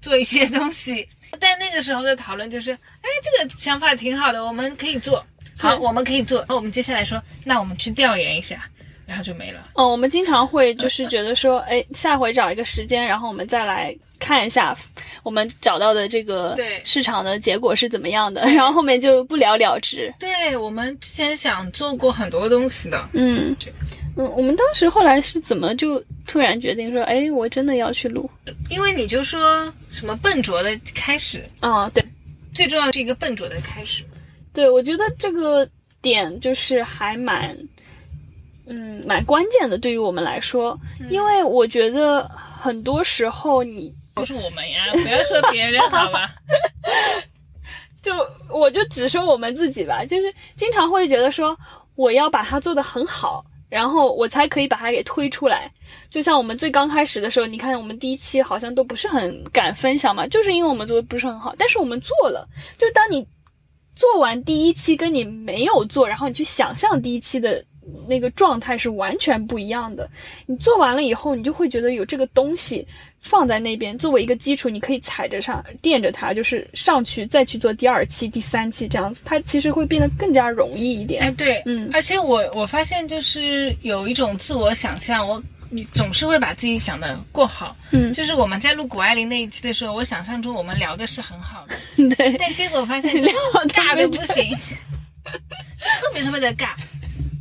[0.00, 1.06] 做一些东西，
[1.38, 5.24] 但那个时候的讨论就是，哎，这个想法挺好的，我们可以做，
[5.58, 6.44] 好，我们可以做。
[6.48, 8.60] 那我们接下来说，那我们去调研一下。
[9.06, 9.66] 然后就没了。
[9.72, 14.72] 哦，我们经常会就是觉得说，哎，下回找一个时间，然后我们再来看一下
[15.24, 20.14] 我们找到的这个市场的结果是怎么样的，然后后面就不了了之。
[20.16, 23.52] 对我们之前想做过很多东西的，嗯
[24.16, 28.28] 嗯，我们当时后来是怎么就突然决定说，哎，我真的要去录？
[28.70, 32.04] 因为你就说什么笨拙的开始啊，对，
[32.52, 34.04] 最重要的是一个笨拙的开始。
[34.52, 35.68] 对，我觉得这个
[36.02, 37.56] 点就是还蛮。
[38.72, 40.78] 嗯，蛮关键的，对于我们来说，
[41.10, 46.32] 因为我觉得很多时候你 不是我们呀，不要说别人好吧？
[48.00, 48.14] 就
[48.48, 51.58] 我就只说我们自己吧，就是经常会觉得说
[51.96, 55.72] 我要把它做得很好，然后我才可以把它给推出来。
[56.10, 61.54] 就像我们最刚开始的时候，你看我们第一期好像都不是很敢分享嘛，就是因为我们做的不是很好。
[61.56, 62.46] 但是我们做了，
[62.76, 63.26] 就当你
[63.94, 67.64] 做完第一期，跟你没有做，然后你去想象第一期的。
[68.08, 70.08] 那个状态是完全不一样的。
[70.46, 72.86] 你做完了以后，你就会觉得有这个东西
[73.20, 81.22] 放在那边作为一个基础，你可以踩着上垫着它，就是上去再去做第二期、第三期这样子，它其实会变得更加容易一点。
[81.22, 91.76] 哎，对，嗯，而且我我发现就是有一种自我想象，我你总是会把自己想的过好，嗯，就是我们在录谷爱凌那一期的时候，我想象中我们聊的是很好的，
[92.16, 93.28] 对，但结果发现就
[93.68, 94.52] 尬的不行，
[95.24, 96.70] 特别特别的尬。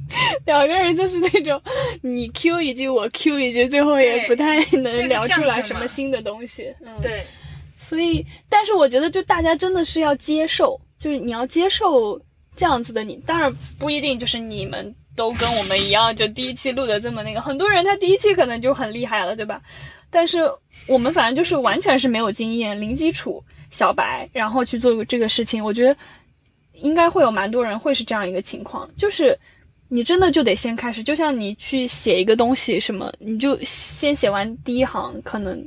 [0.46, 1.62] 两个人就是那种，
[2.02, 6.74] 你 Q 一句我 Q 一句，最后也不太能聊出来什么新的东西。
[6.82, 7.26] 嗯，对。
[7.78, 12.20] 所以，但是我觉得，就大家真的是要接受，就是你要接受
[12.56, 13.16] 这样子的你。
[13.26, 17.42] 当然不一定就是你们都跟我们一样，就第一期录的这么那个。
[17.42, 19.62] 很多人他第一期可能就很厉害了，对吧？
[20.12, 20.42] 但是
[20.88, 25.64] 我们反正就是完全是没有经验、零基础、小白，然后去做这个事情。
[25.64, 25.96] 我觉得
[26.74, 29.38] 应该会有蛮多人会是这样一个情况，就是。
[29.90, 35.62] 你真的就得先开始，就像你去写一个东西，什么你就先写完第一行，可能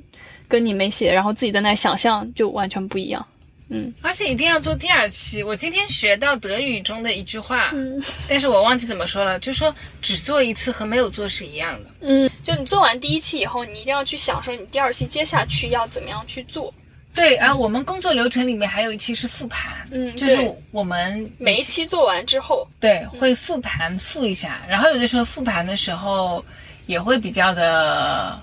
[0.49, 3.27] 跟你没写，然后自己在那想象就完全不一样。
[3.69, 5.43] 嗯，而且一定要做第二期。
[5.43, 11.91] 我今天学到德语中的一句话，嗯，但是我忘记怎么说了，就说只做一次和没有做是一样的。
[12.03, 16.73] 嗯，就你做完第一期以后，你一定要去想说你第二期接下去要怎么样去做。
[17.15, 26.45] 对，然后我们工作流程里面还有一期是复盘，嗯，就是我们每一期做完之后，对，会复盘复一下，然后有的时候复盘的时候
[26.87, 28.41] 也会比较的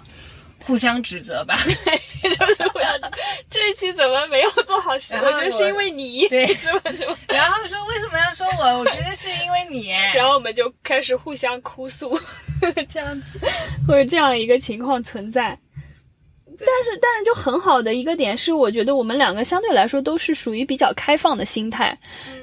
[0.64, 1.58] 互相指责吧，
[2.22, 3.00] 就是互相
[3.50, 4.92] 这一期怎么没有做好？
[4.92, 6.92] 我觉得是因为你，对，是吧？
[6.94, 7.18] 是吧？
[7.30, 8.80] 然后说为什么要说我？
[8.80, 12.20] 我觉得是因为你， 然后我们就开始互相哭诉，
[12.88, 13.40] 这样子
[13.88, 15.58] 会有这样一个情况存在。
[16.66, 21.98] 但是，但是就很好的一个点是，我觉得我们两个相对来说都是属于比较开放的心态。
[22.28, 22.40] 嗯，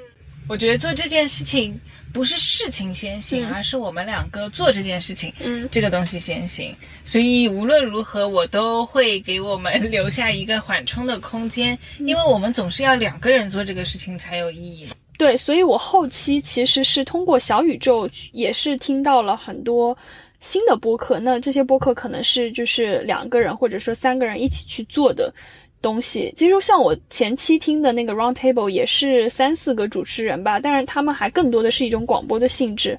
[0.48, 1.78] 我觉得做这件事情
[2.12, 6.74] 不是事情先行，而是我们两个做这件事情，嗯，这个东西先行。
[7.04, 14.86] 所以无论如何，我都会给我们留下一个缓冲的空间，因为我们总是要两个人做这个事情才有意义。
[15.18, 19.96] 对，所以我后期其实是通过小宇宙，也是听到了很多。
[20.40, 25.32] 新的播客，那这些播客可能是就是两个人或者说三个人一起去做的
[25.80, 26.32] 东西。
[26.36, 32.98] 其实像我前期听的那个 Round Table 也是三四个主持人吧，但是他们还更多的是一种广播的性质。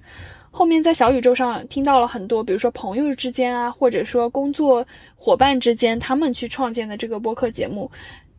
[0.50, 4.84] 后面在小宇宙上听到了很多，比如说朋友之间啊，或者说工作
[5.16, 7.92] 伙伴之间，他们去创建的这个播客节目，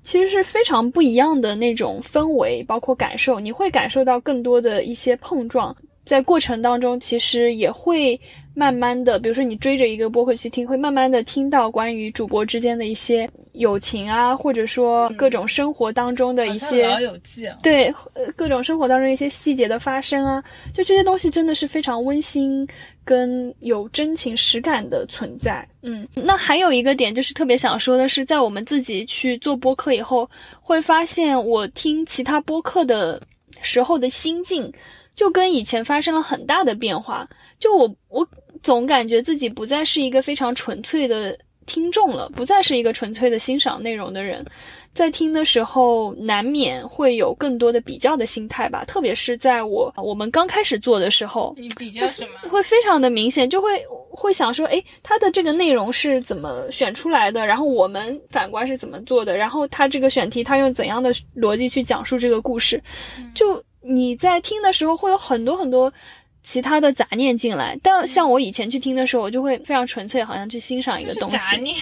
[0.03, 5.77] 其实是非常不一样的那种氛围，包括感受，你会感受到更多的一些碰撞。
[6.05, 8.19] 在过程当中，其实也会
[8.59, 20.43] 慢慢的，比如说你追着一个播客去听，会慢慢的听到关于主播之间的一些友情啊，或者说各种生活当中的一些老友记，对，呃，各种生活当中一些细节的发生啊，
[20.75, 22.67] 就这些东西真的是非常温馨
[23.05, 25.65] 跟有真情实感的存在。
[25.83, 30.29] 嗯，那还有一个点就是特别想说的是，在我们自己去做播客以后，
[30.61, 33.23] 会发现我听其他播客的
[33.63, 34.73] 时候的心境。
[35.15, 37.29] 就跟以前发生了很大的变化，
[37.59, 38.25] 就我我
[38.63, 44.45] 总感觉自己不再是一个非常纯粹的听众了，不再是一个纯粹的欣赏内容的人。
[44.95, 48.85] 在听的时候，难免会有更多的比较的心态吧。
[48.85, 52.49] 特别是在我我们刚开始做的时候，你比较什么？
[52.49, 53.81] 会非常的明显，就会
[54.11, 57.47] 会想说，诶，他的这个内容是怎么选出来的？
[57.47, 59.37] 然后我们反观是怎么做的？
[59.37, 62.83] 然后他这个选题，他用怎样的逻辑去讲述这个故事？
[63.35, 65.93] 就你在听的时候，会有很多很多。
[66.51, 71.37] 其他的杂念进来，但像我以前去听的时候，我就会非常纯粹，好像去欣赏一个东西。
[71.37, 71.77] 杂念。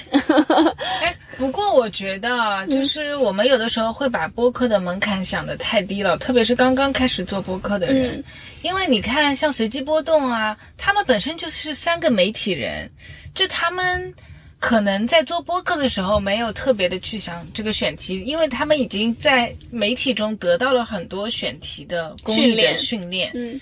[1.01, 8.21] 哎，不过我觉得，就是我们有的时候会把播客的门槛想得太低了，特别是刚刚开始做播客的人，
[8.63, 12.91] 因为你看，像随机波动啊，他们本身就是三个媒体人，
[13.37, 14.13] 就他们
[14.59, 23.31] 可能在做播客的时候没有特别的去想这个选题，因为他们已经在媒体中得到了很多选题的训练训练。
[23.33, 23.61] 嗯。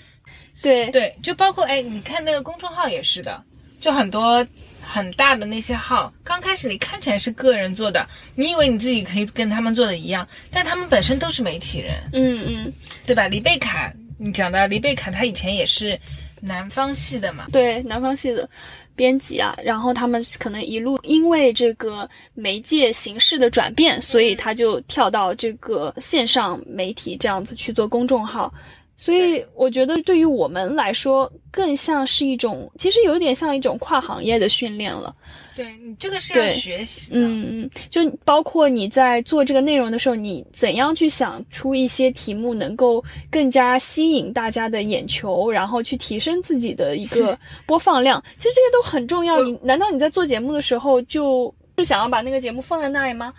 [0.61, 3.43] 对对，就包括哎，你看那个公众号也是的，
[3.79, 4.45] 就很多
[4.81, 12.73] 很大的那些号，刚开始你看起来是个人做的，你以为你自己可以跟他们做的一样，但他们本身都是媒体人，嗯嗯，
[13.05, 13.27] 对吧？
[13.27, 15.99] 黎贝卡，你讲的黎贝卡，他以前也是
[16.41, 18.47] 南方系的嘛，对，南方系的
[18.95, 28.53] 编辑啊，然后他们可能一路因为这个媒介形式的转变，所以他就跳到这个线上媒体这样子去做公众号。
[28.97, 35.13] 所以我觉得，对于我们来说，更像是一种，其实有点像一种跨行业的训练了。
[35.55, 48.21] 对你这个是要学习，嗯嗯，就包括你在做这个内容的时候，你怎样去想出一些题目，能够更加吸引大家的眼球，然后去提升自己的一个播放量。
[48.37, 49.41] 其实这些都很重要。
[49.43, 53.33] 你难道你在做节目的时候，就是想要把那个节目放在那里吗？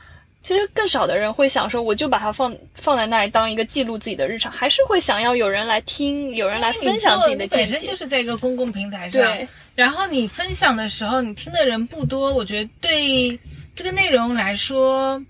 [0.47, 7.72] 其实更少的人会想说，我就把它放放在那里当一个记录自己的日常，还是会想要有人来听，有人来分享自己的见解。
[7.72, 9.49] 本身就是在一个公共平台上，对。
[9.74, 13.36] 然后你分享的时候，你听的人不多，我觉得对
[13.74, 15.20] 这个内容来说，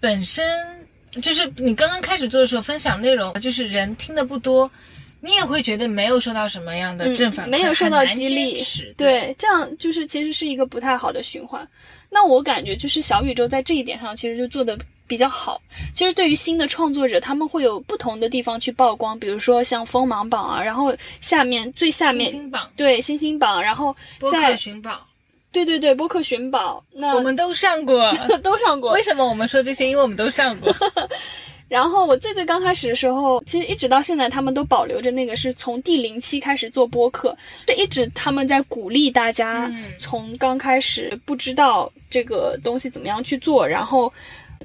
[0.00, 0.42] 本身
[1.20, 4.70] 就是你刚刚开始做的时候分享内容，就是人听的不多，
[5.20, 8.58] 你也会觉得没有受到什么样的正反馈，没有受到激励，
[8.96, 11.68] 对，这样就是其实是一个不太好的循环。
[12.14, 15.60] 那我感觉就是小宇宙在这一点上其实就做的比较好。
[15.92, 25.04] 其实对于新的创作者，他们会有不同的地方去曝光，比如说像锋芒榜啊，然后下面最下面星星榜对星星榜，然后播客寻宝，
[25.50, 28.12] 对对对，播客寻宝，那我们都上过，
[28.44, 28.92] 都上过。
[28.92, 29.90] 为什么我们说这些？
[29.90, 30.72] 因为我们都上过。
[31.68, 37.36] 然后我最最刚开始的时候，其实一直到现在，他们都保留着那个是从第零期开始做播客，
[37.66, 44.12] 就一直他们在鼓励大家从刚开始不知道这个东西怎么样去做，然后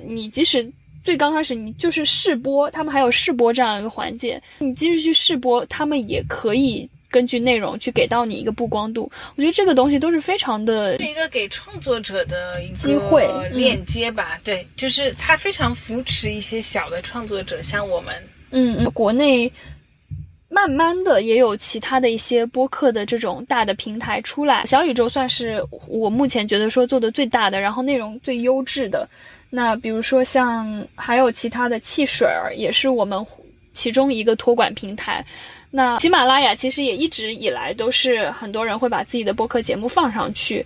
[0.06, 0.70] 你即使
[1.04, 6.88] 最刚开始你就是试播，他们还有试播这样一个环节，你即使去试播，他们也可以。
[7.10, 14.40] 根据内容去给到你一个曝光度，我觉得这个东西都是非常的，是一个给创作者的一个机会链接吧。
[14.44, 18.16] 对，就是它非常扶持一些小的创作者，像我们。
[18.52, 19.52] 嗯嗯，国内
[20.50, 29.08] 慢慢的也有其他的一些播客的这种大的平台出来，小宇宙算是我目前觉得说做的最大的，然后内容最优质的。
[29.52, 33.24] 那比如说像还有其他的汽水儿，也是我们
[33.74, 35.26] 其中一个托管平台。
[35.72, 40.66] 那喜马拉雅其实也一直以来都是很多人会把自己的播客节目放上去，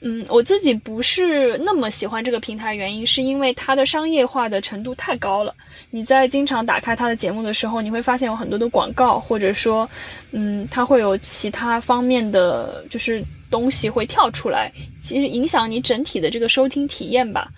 [0.00, 5.54] 嗯，我自己不是那么喜欢这个平台，原因是因为它的商业化的程度太高了。
[5.90, 9.88] 你在经常打开它的节目的时候，你会发现有很多的广告，或者说，
[10.30, 14.72] 嗯，它会有其他方面的就是东西会跳出来，
[15.02, 17.48] 其实影响你整体的这个收听体验吧。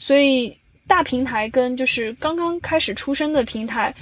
[0.00, 0.56] 所以
[0.88, 3.94] 大平台跟就是刚刚开始出生的平台。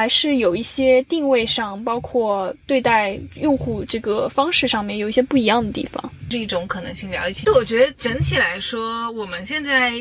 [0.00, 7.10] 还是有一些定位上，包括对待用户这个方式上面有一些不一样的地方，是一种可能性。
[7.10, 9.92] 聊一起，就我觉得整体来说，我们现在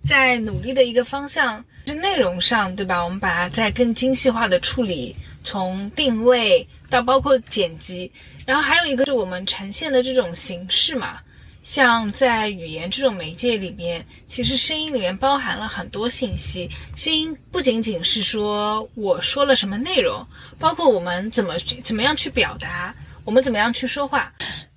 [0.00, 3.02] 在努力的一个方向是内容上，对吧？
[3.02, 5.12] 我们把它再更精细化的处理，
[5.42, 8.08] 从定位到包括剪辑，
[8.46, 11.18] 然后还有一个是我们呈现的这种形式嘛。
[11.62, 16.68] 像在语言这种媒介里面，其实声音里面包含了很多信息。
[16.96, 20.26] 声音不仅仅是说我说了什么内容，
[20.58, 21.54] 包括我们怎么
[21.84, 22.92] 怎么样去表达，
[23.24, 24.32] 我们怎么样去说话。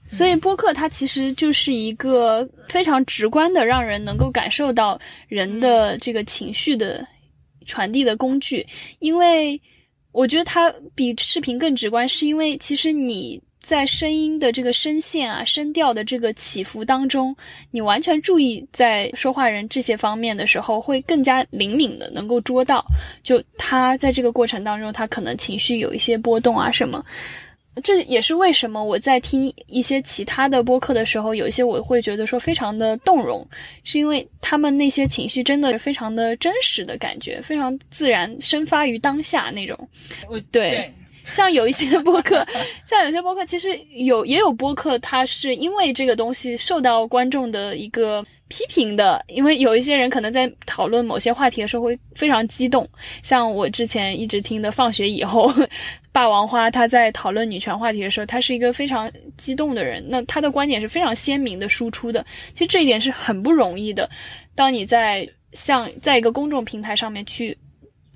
[0.07, 7.05] 所以播客它其实就是一个非常直观的，让人能够感受到人的这个情绪的
[7.65, 8.65] 传递的工具。
[8.99, 9.59] 因为
[10.11, 13.41] 我觉得它比视频更直观，是因为其实你。
[13.65, 17.35] 在声音的这个声线啊、声调的这个起伏当中，
[17.71, 22.85] 你完全注意在说话人这些方面的时候，会更加灵敏的能够捉到。
[23.23, 27.03] 就他在这个过程当中，他可能情绪有一些波动啊什么。
[27.83, 33.45] 这也是为什么我在听一些其他的播客的时候，有一些我会觉得说非常的动容，
[33.83, 39.89] 是因为他们那些情绪真的是非常的真实的感觉，非常自然，生发于当下那种。
[40.51, 40.93] 对。
[41.25, 42.45] 像有一些播客，
[42.85, 52.87] 像有些播客，其实有也有播客，它是因为这个东西受到观众的一个批评的，因为有一些人可能在讨论某些话题的时候会非常激动。
[53.23, 55.51] 像我之前一直听的《放学以后》，
[56.13, 62.25] 霸王花他在讨论女权话题的时候，他是一个非常激动的人，那他的观点是非常鲜明的输出的。
[62.53, 64.09] 其实这一点是很不容易的。
[64.53, 67.57] 当你在像在一个公众平台上面去。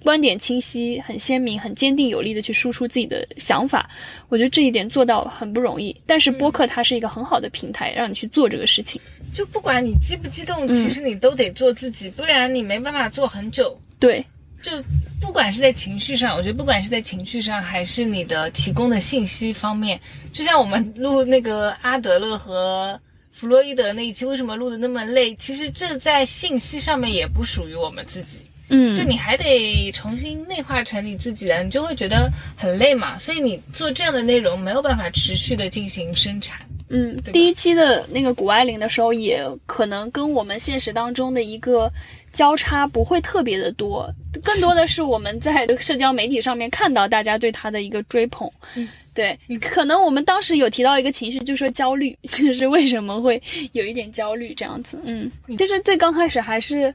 [0.03, 3.89] 观点清晰、很鲜明、很坚定有力的去输出自己的想法，
[4.30, 5.95] 我觉得这一点做到很不容易。
[6.05, 9.01] 但是播客它是一个很好的平台，让你去做这个事情。
[9.34, 13.80] 就不管你激不激动，其实你都得做自己，不然你没办法做很久。
[13.99, 14.26] 对，
[14.61, 14.71] 就
[15.19, 19.99] 不管是在情绪上，我觉得不管是在情绪上，还是你的提供的信息方面，
[20.31, 22.99] 就像我们录那个阿德勒和
[23.31, 25.35] 弗洛伊德那一期，为什么录的那么累？
[25.35, 28.39] 其实这在信息上面也不属于我们自己。
[28.70, 33.18] 嗯，就你还得重新内化成你自己的，你就会觉得很累嘛。
[33.18, 36.60] 所以你做这样的内容没有办法持续的进行生产。
[36.91, 41.91] 嗯，第一期的那个谷爱凌的时候，也可能跟我们现实当中的一个
[42.32, 44.12] 交叉不会特别的多，
[44.44, 48.50] 更多的是我们在社交媒体上面看到大家对她的一个追捧。
[48.76, 53.40] 嗯，对你可能我们当时有提到一个情绪，就说焦虑，就是为什么会
[53.74, 55.00] 有一点焦虑这样子。
[55.04, 56.94] 嗯，就是最刚开始还是。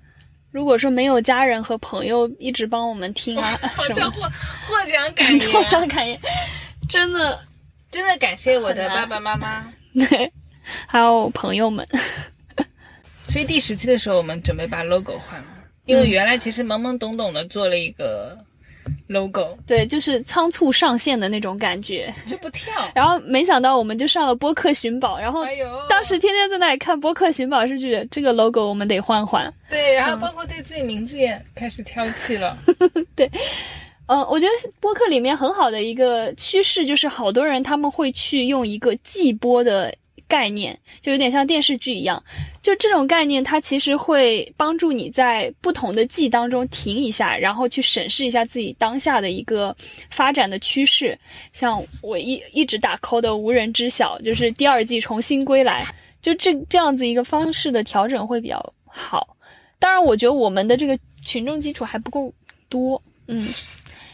[0.55, 6.17] 如果说没有家人和朋友一直帮我们听啊， 好像获获奖感言， 获奖感言，
[6.89, 7.41] 真的
[7.91, 9.65] 真的感谢我的爸爸妈妈，
[10.09, 10.33] 对，
[10.87, 11.85] 还有朋友们。
[13.29, 15.47] 所以第十期的时候，我们准备把 logo 换了，
[15.87, 18.39] 因为原来其实懵懵懂懂的做了一个。
[19.07, 22.73] Logo 对，就是仓促上线的那种感觉，就不跳。
[22.95, 25.45] 然后没想到我们就上了播客寻宝，然后
[25.89, 29.53] 当时天天在那里看播客寻宝，是觉得这个 logo 我们得换换。
[29.69, 32.57] 对，然后包括对自己名字也开始挑剔了。
[33.17, 33.31] 对，
[34.07, 39.95] 嗯，我觉得播客里面很好的一个趋势就是，好多人他们会去用一个季播的。
[40.35, 42.21] 概念就有点像电视剧一样，
[42.61, 49.73] 就这种概念，它其实会帮助你在不同的季当中停一下，然后去审视一下自己当下的一个
[50.11, 51.17] 发展的趋势。
[51.53, 55.87] 像我一一直打 call 的《无人知晓》，就是第二季重新归来，
[56.21, 59.37] 就这这样子一个方式的调整会比较好。
[59.79, 62.35] 当然，我觉得我们的这个群众基础还不够
[62.69, 63.47] 多，嗯。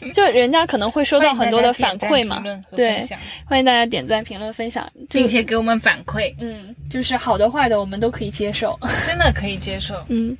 [0.15, 2.43] 就人家可能会收到很多的反馈嘛，
[2.75, 3.03] 对，
[3.45, 6.35] 欢迎大家点赞、评论、分享，并且给我们反馈。
[6.41, 9.95] 嗯，就是好的、坏的，我们都可以接受，真的可以接受。
[10.09, 10.37] 嗯，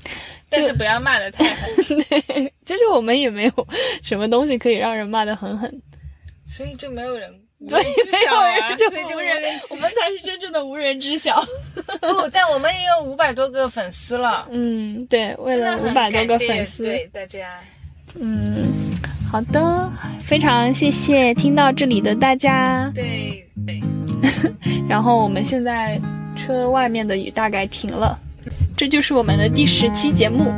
[0.49, 1.99] 但是不要骂的太狠。
[2.09, 3.67] 对，其实我们也没有
[4.03, 5.71] 什么东西可以让人骂的很狠，
[6.47, 7.31] 所以就没有人
[7.69, 9.37] 所以没有人就无人，
[9.69, 11.45] 我们才是真正的无人知晓。
[12.01, 14.49] 不，但我们也有五百多个粉丝了。
[14.51, 17.61] 嗯，对，为了五百多个粉丝，对大家。
[18.15, 18.90] 嗯。
[19.31, 19.91] 好的，
[20.21, 22.91] 非常谢谢听到这里的大家。
[22.95, 23.81] 对对，
[24.89, 26.01] 然后我们现在
[26.35, 28.19] 车外面的雨大概停了，
[28.77, 30.53] 这就是我们的第十期节目。